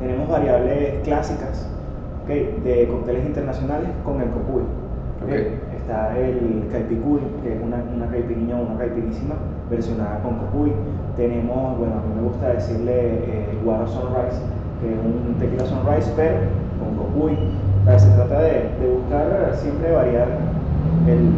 tenemos 0.00 0.28
variables 0.28 1.02
clásicas 1.04 1.68
¿okay? 2.24 2.60
de 2.64 2.88
cócteles 2.88 3.26
internacionales 3.26 3.88
con 4.04 4.20
el 4.20 4.28
Cocuy. 4.30 4.62
Está 5.76 6.16
el 6.18 6.68
Caipicuy, 6.70 7.20
que 7.42 7.54
es 7.54 7.60
una, 7.62 7.78
una 7.94 8.06
caipiriña 8.06 8.56
o 8.56 8.62
una 8.62 8.78
caipirísima 8.78 9.34
versionada 9.70 10.20
con 10.22 10.36
Cocuy. 10.38 10.72
Tenemos, 11.16 11.78
bueno, 11.78 11.94
a 11.94 12.06
mí 12.06 12.14
me 12.14 12.28
gusta 12.28 12.54
decirle 12.54 12.92
eh, 12.94 13.58
Guaro 13.64 13.86
Sunrise, 13.86 14.38
que 14.80 14.92
es 14.92 14.98
un 14.98 15.34
tequila 15.38 15.66
Sunrise, 15.66 16.12
pero 16.14 16.36
con 16.78 16.94
Cocuy. 16.96 17.36
O 17.82 17.84
sea, 17.84 17.98
se 17.98 18.10
trata 18.10 18.40
de, 18.40 18.52
de 18.80 18.86
buscar 18.94 19.52
siempre 19.54 19.92
variar 19.92 20.28
el, 21.06 21.30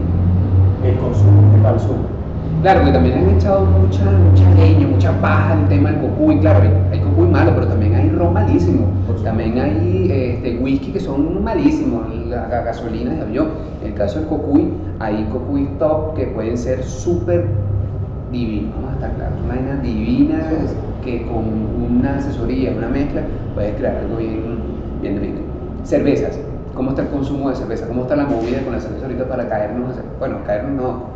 el 0.84 0.98
consumo, 0.98 1.54
el 1.56 1.62
consumo. 1.62 2.19
Claro, 2.62 2.84
que 2.84 2.92
también 2.92 3.18
han 3.18 3.30
echado 3.30 3.64
mucha, 3.64 4.04
mucha 4.04 4.50
leña, 4.54 4.86
mucha 4.86 5.18
paja 5.20 5.54
al 5.54 5.68
tema 5.68 5.90
del 5.90 6.00
cocuy. 6.00 6.38
Claro, 6.40 6.60
hay, 6.60 6.70
hay 6.92 7.00
cocuy 7.00 7.26
malo, 7.26 7.52
pero 7.54 7.68
también 7.68 7.94
hay 7.94 8.10
ron 8.10 8.34
malísimo. 8.34 8.86
También 9.24 9.58
hay 9.58 10.08
este, 10.10 10.58
whisky 10.58 10.92
que 10.92 11.00
son 11.00 11.42
malísimos, 11.42 12.04
la, 12.26 12.48
la 12.48 12.60
gasolina 12.62 13.14
de 13.14 13.22
avión. 13.22 13.48
En 13.80 13.88
el 13.88 13.94
caso 13.94 14.18
del 14.18 14.28
cocuy, 14.28 14.68
hay 14.98 15.24
cocuy 15.32 15.68
top 15.78 16.14
que 16.14 16.26
pueden 16.26 16.58
ser 16.58 16.82
súper 16.84 17.46
divinos, 18.30 18.74
vamos 18.74 18.90
a 18.90 18.94
estar 18.94 19.14
claros. 19.14 19.38
Una 19.44 19.54
vaina 19.54 19.76
divina 19.76 20.42
que 21.02 21.26
con 21.26 21.44
una 21.90 22.16
asesoría, 22.16 22.72
una 22.76 22.88
mezcla, 22.88 23.22
puedes 23.54 23.74
crear 23.76 23.96
algo 23.96 24.16
bien, 24.16 24.58
bien 25.00 25.20
rico. 25.20 25.40
Cervezas. 25.84 26.38
¿Cómo 26.74 26.90
está 26.90 27.02
el 27.02 27.08
consumo 27.08 27.50
de 27.50 27.56
cerveza? 27.56 27.86
¿Cómo 27.88 28.02
está 28.02 28.16
la 28.16 28.26
movida 28.26 28.62
con 28.62 28.72
la 28.72 28.80
cerveza 28.80 29.06
ahorita 29.06 29.28
para 29.28 29.48
caernos? 29.48 29.94
Bueno, 30.18 30.38
caernos 30.46 30.82
no. 30.82 31.09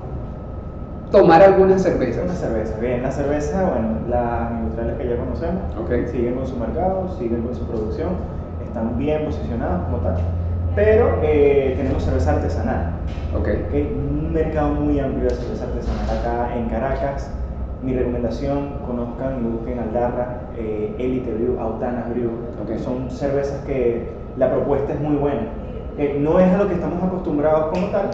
Tomar 1.14 1.42
algunas 1.42 1.80
cervezas. 1.80 2.24
Una 2.24 2.34
cerveza, 2.34 2.74
bien, 2.80 3.04
la 3.04 3.12
cerveza, 3.12 3.70
bueno, 3.70 3.88
las 4.08 4.50
industriales 4.50 4.96
que 4.98 5.08
ya 5.10 5.16
conocemos, 5.16 5.62
Ok. 5.80 6.10
siguen 6.10 6.34
con 6.34 6.44
su 6.44 6.56
mercado, 6.56 7.08
siguen 7.16 7.42
con 7.42 7.54
su 7.54 7.64
producción, 7.68 8.08
están 8.66 8.98
bien 8.98 9.24
posicionadas 9.24 9.82
como 9.84 9.98
tal. 9.98 10.16
Pero 10.74 11.20
eh, 11.22 11.74
tenemos 11.76 12.02
cerveza 12.02 12.32
artesanal, 12.32 12.94
Ok. 13.32 13.46
¿ok? 13.68 13.74
un 13.96 14.32
mercado 14.32 14.70
muy 14.74 14.98
amplio 14.98 15.28
de 15.30 15.36
cerveza 15.36 15.66
artesanal 15.66 16.18
acá 16.18 16.56
en 16.56 16.68
Caracas. 16.68 17.30
Mi 17.84 17.94
recomendación, 17.94 18.70
conozcan 18.84 19.38
y 19.40 19.56
busquen 19.56 19.78
Aldarra, 19.78 20.40
eh, 20.58 20.96
Elite 20.98 21.32
Brew, 21.32 21.60
Autana 21.60 22.06
Brew. 22.12 22.30
Ok. 22.60 22.76
Son 22.78 23.08
cervezas 23.08 23.64
que 23.64 24.08
la 24.36 24.50
propuesta 24.50 24.94
es 24.94 25.00
muy 25.00 25.14
buena. 25.14 25.42
Eh, 25.96 26.18
no 26.20 26.40
es 26.40 26.52
a 26.52 26.56
lo 26.56 26.66
que 26.66 26.74
estamos 26.74 27.00
acostumbrados 27.04 27.66
como 27.72 27.86
tal, 27.90 28.10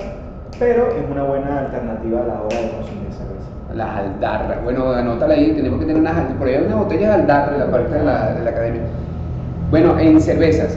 pero 0.58 0.88
es 0.90 1.10
una 1.10 1.24
buena 1.24 1.60
alternativa 1.60 2.20
a 2.22 2.26
la 2.26 2.34
hora 2.42 2.56
de 2.60 2.70
consumir 2.70 3.12
cerveza. 3.12 3.48
Las 3.74 3.96
aldarras. 3.98 4.62
Bueno, 4.64 4.90
anótala 4.92 5.34
ahí, 5.34 5.52
tenemos 5.52 5.78
que 5.80 5.86
tener 5.86 6.00
unas 6.00 6.14
aldarras. 6.16 6.36
Por 6.38 6.48
ahí 6.48 6.54
hay 6.54 6.64
unas 6.64 6.78
botellas 6.78 7.08
de 7.16 7.22
aldarra 7.22 7.52
en 7.54 7.60
la 7.60 7.70
parte 7.70 7.94
de 7.94 8.04
la, 8.04 8.32
de 8.34 8.44
la 8.44 8.50
academia. 8.50 8.82
Bueno, 9.70 9.98
en 9.98 10.20
cervezas. 10.20 10.76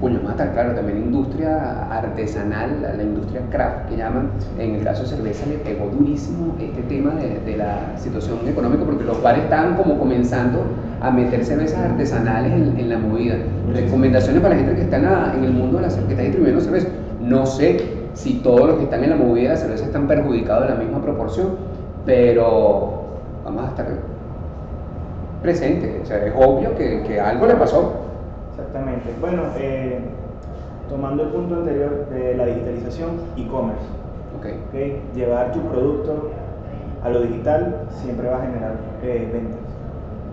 Coño, 0.00 0.20
mata, 0.22 0.52
claro, 0.52 0.74
también 0.74 0.98
industria 0.98 1.88
artesanal, 1.90 2.82
la, 2.82 2.92
la 2.92 3.02
industria 3.02 3.40
craft 3.50 3.88
que 3.88 3.96
llaman. 3.96 4.28
En 4.58 4.74
el 4.74 4.84
caso 4.84 5.02
de 5.02 5.08
cerveza 5.08 5.46
le 5.46 5.54
pegó 5.56 5.86
durísimo 5.88 6.54
este 6.60 6.82
tema 6.82 7.12
de, 7.14 7.40
de 7.50 7.56
la 7.56 7.78
situación 7.96 8.38
económica 8.46 8.84
porque 8.84 9.04
los 9.04 9.22
bares 9.22 9.44
estaban 9.44 9.74
como 9.74 9.98
comenzando 9.98 10.64
a 11.00 11.10
meter 11.10 11.44
cervezas 11.46 11.78
artesanales 11.80 12.52
en, 12.52 12.78
en 12.78 12.88
la 12.90 12.98
movida. 12.98 13.36
Recomendaciones 13.72 14.42
para 14.42 14.54
la 14.54 14.60
gente 14.60 14.76
que 14.76 14.82
está 14.82 14.96
en, 14.98 15.04
la- 15.04 15.32
en 15.36 15.44
el 15.44 15.52
mundo 15.52 15.78
de 15.78 15.84
la 15.84 15.90
cerveza, 15.90 16.06
que 16.08 16.12
está 16.12 16.22
distribuyendo 16.24 16.60
cerveza. 16.60 16.88
No 17.22 17.46
sé 17.46 17.95
si 18.16 18.40
todos 18.40 18.66
los 18.66 18.76
que 18.78 18.84
están 18.84 19.04
en 19.04 19.10
la 19.10 19.16
movida 19.16 19.50
de 19.50 19.54
la 19.54 19.56
cerveza 19.56 19.84
están 19.84 20.08
perjudicados 20.08 20.64
en 20.64 20.70
la 20.70 20.82
misma 20.82 21.02
proporción, 21.02 21.48
pero 22.06 23.02
vamos 23.44 23.64
a 23.64 23.68
estar 23.68 23.86
presentes. 25.42 26.02
O 26.02 26.06
sea, 26.06 26.24
es 26.24 26.32
obvio 26.34 26.74
que, 26.76 27.02
que 27.02 27.20
algo 27.20 27.46
le 27.46 27.54
pasó. 27.54 27.92
Exactamente. 28.50 29.10
Bueno, 29.20 29.42
eh, 29.58 30.00
tomando 30.88 31.24
el 31.24 31.28
punto 31.28 31.56
anterior 31.56 32.06
de 32.08 32.34
la 32.36 32.46
digitalización, 32.46 33.10
e-commerce. 33.36 33.84
Ok. 34.38 34.46
¿ok? 34.68 35.14
Llevar 35.14 35.52
tu 35.52 35.60
producto 35.60 36.30
a 37.04 37.10
lo 37.10 37.20
digital 37.20 37.82
siempre 37.90 38.28
va 38.28 38.38
a 38.38 38.40
generar 38.40 38.72
eh, 39.02 39.28
ventas. 39.30 39.60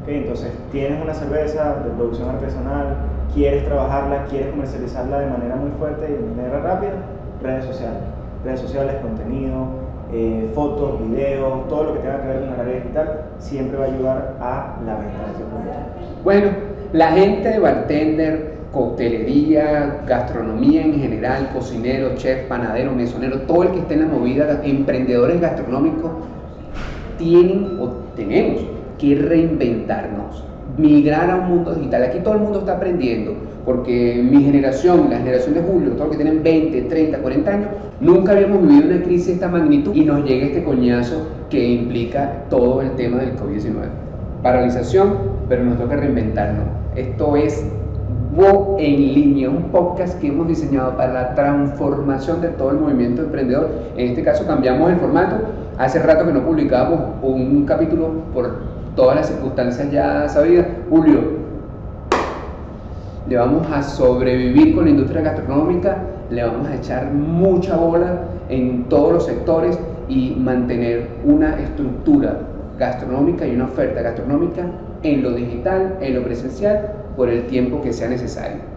¿ok? 0.03 0.07
Entonces, 0.07 0.51
tienes 0.71 1.03
una 1.03 1.13
cerveza 1.13 1.75
de 1.83 1.89
producción 1.91 2.29
artesanal, 2.29 2.95
quieres 3.33 3.65
trabajarla, 3.65 4.23
quieres 4.29 4.51
comercializarla 4.51 5.19
de 5.19 5.29
manera 5.29 5.57
muy 5.57 5.71
fuerte 5.71 6.09
y 6.09 6.13
de 6.13 6.41
manera 6.41 6.59
rápida, 6.61 6.93
redes 7.43 7.65
sociales. 7.65 8.01
Redes 8.43 8.61
sociales, 8.61 8.95
contenido, 9.01 9.67
eh, 10.11 10.51
fotos, 10.53 11.07
videos, 11.07 11.67
todo 11.67 11.83
lo 11.85 11.93
que 11.93 11.99
tenga 11.99 12.21
que 12.21 12.27
ver 12.27 12.39
con 12.39 12.53
el 12.53 12.59
área 12.59 12.75
digital, 12.75 13.21
siempre 13.39 13.77
va 13.77 13.85
a 13.85 13.87
ayudar 13.87 14.35
a 14.39 14.75
la 14.85 14.95
venta 14.95 15.17
de. 15.17 16.23
Bueno, 16.23 16.47
la 16.93 17.11
gente 17.13 17.49
de 17.49 17.59
bartender, 17.59 18.53
coctelería, 18.71 20.01
gastronomía 20.07 20.83
en 20.83 20.99
general, 20.99 21.49
cocinero, 21.53 22.15
chef, 22.15 22.47
panadero, 22.47 22.91
mesonero, 22.91 23.41
todo 23.41 23.63
el 23.63 23.69
que 23.69 23.79
esté 23.79 23.93
en 23.95 24.01
la 24.01 24.07
movida, 24.07 24.61
emprendedores 24.63 25.39
gastronómicos, 25.39 26.11
tienen 27.17 27.77
o 27.79 27.87
tenemos 28.15 28.61
que 28.97 29.15
reinventarnos, 29.15 30.43
migrar 30.77 31.29
a 31.29 31.35
un 31.35 31.49
mundo 31.49 31.73
digital. 31.75 32.03
Aquí 32.03 32.19
todo 32.19 32.35
el 32.35 32.41
mundo 32.41 32.59
está 32.59 32.73
aprendiendo, 32.73 33.33
porque 33.65 34.21
mi 34.23 34.43
generación, 34.43 35.09
la 35.09 35.17
generación 35.17 35.53
de 35.55 35.61
Julio, 35.61 35.91
todos 35.91 36.07
los 36.07 36.17
que 36.17 36.23
tienen 36.23 36.43
20, 36.43 36.81
30, 36.83 37.17
40 37.19 37.51
años, 37.51 37.67
nunca 38.01 38.31
habíamos 38.31 38.61
vivido 38.61 38.87
una 38.87 39.03
crisis 39.03 39.27
de 39.27 39.33
esta 39.33 39.47
magnitud 39.47 39.93
y 39.93 40.05
nos 40.05 40.23
llega 40.25 40.47
este 40.47 40.63
coñazo 40.63 41.27
que 41.49 41.63
implica 41.65 42.45
todo 42.49 42.81
el 42.81 42.91
tema 42.95 43.17
del 43.17 43.35
COVID-19. 43.35 43.73
Paralización, 44.41 45.13
pero 45.47 45.63
nos 45.63 45.77
toca 45.77 45.95
reinventarnos. 45.95 46.65
Esto 46.95 47.35
es 47.35 47.65
Wo 48.35 48.77
en 48.79 49.13
línea, 49.13 49.47
un 49.47 49.65
podcast 49.65 50.19
que 50.19 50.27
hemos 50.27 50.47
diseñado 50.47 50.97
para 50.97 51.13
la 51.13 51.35
transformación 51.35 52.41
de 52.41 52.47
todo 52.49 52.71
el 52.71 52.77
movimiento 52.77 53.21
emprendedor. 53.21 53.69
En 53.95 54.09
este 54.09 54.23
caso 54.23 54.47
cambiamos 54.47 54.91
el 54.91 54.97
formato. 54.97 55.35
Hace 55.77 55.99
rato 55.99 56.25
que 56.25 56.33
no 56.33 56.43
publicábamos 56.43 56.99
un 57.21 57.63
capítulo 57.65 58.09
por 58.33 58.72
todas 58.95 59.15
las 59.15 59.27
circunstancias 59.27 59.91
ya 59.91 60.27
sabidas. 60.29 60.67
Julio, 60.89 61.43
le 63.27 63.37
vamos 63.37 63.65
a 63.71 63.81
sobrevivir 63.83 64.75
con 64.75 64.85
la 64.85 64.91
industria 64.91 65.21
gastronómica, 65.21 65.97
le 66.29 66.43
vamos 66.43 66.67
a 66.67 66.75
echar 66.75 67.11
mucha 67.11 67.75
bola 67.75 68.19
en 68.49 68.85
todos 68.89 69.13
los 69.13 69.25
sectores 69.25 69.79
y 70.09 70.35
mantener 70.35 71.07
una 71.23 71.57
estructura 71.59 72.37
gastronómica 72.77 73.47
y 73.47 73.55
una 73.55 73.65
oferta 73.65 74.01
gastronómica 74.01 74.63
en 75.03 75.23
lo 75.23 75.31
digital, 75.31 75.97
en 76.01 76.15
lo 76.15 76.23
presencial, 76.23 76.91
por 77.15 77.29
el 77.29 77.47
tiempo 77.47 77.81
que 77.81 77.93
sea 77.93 78.09
necesario. 78.09 78.72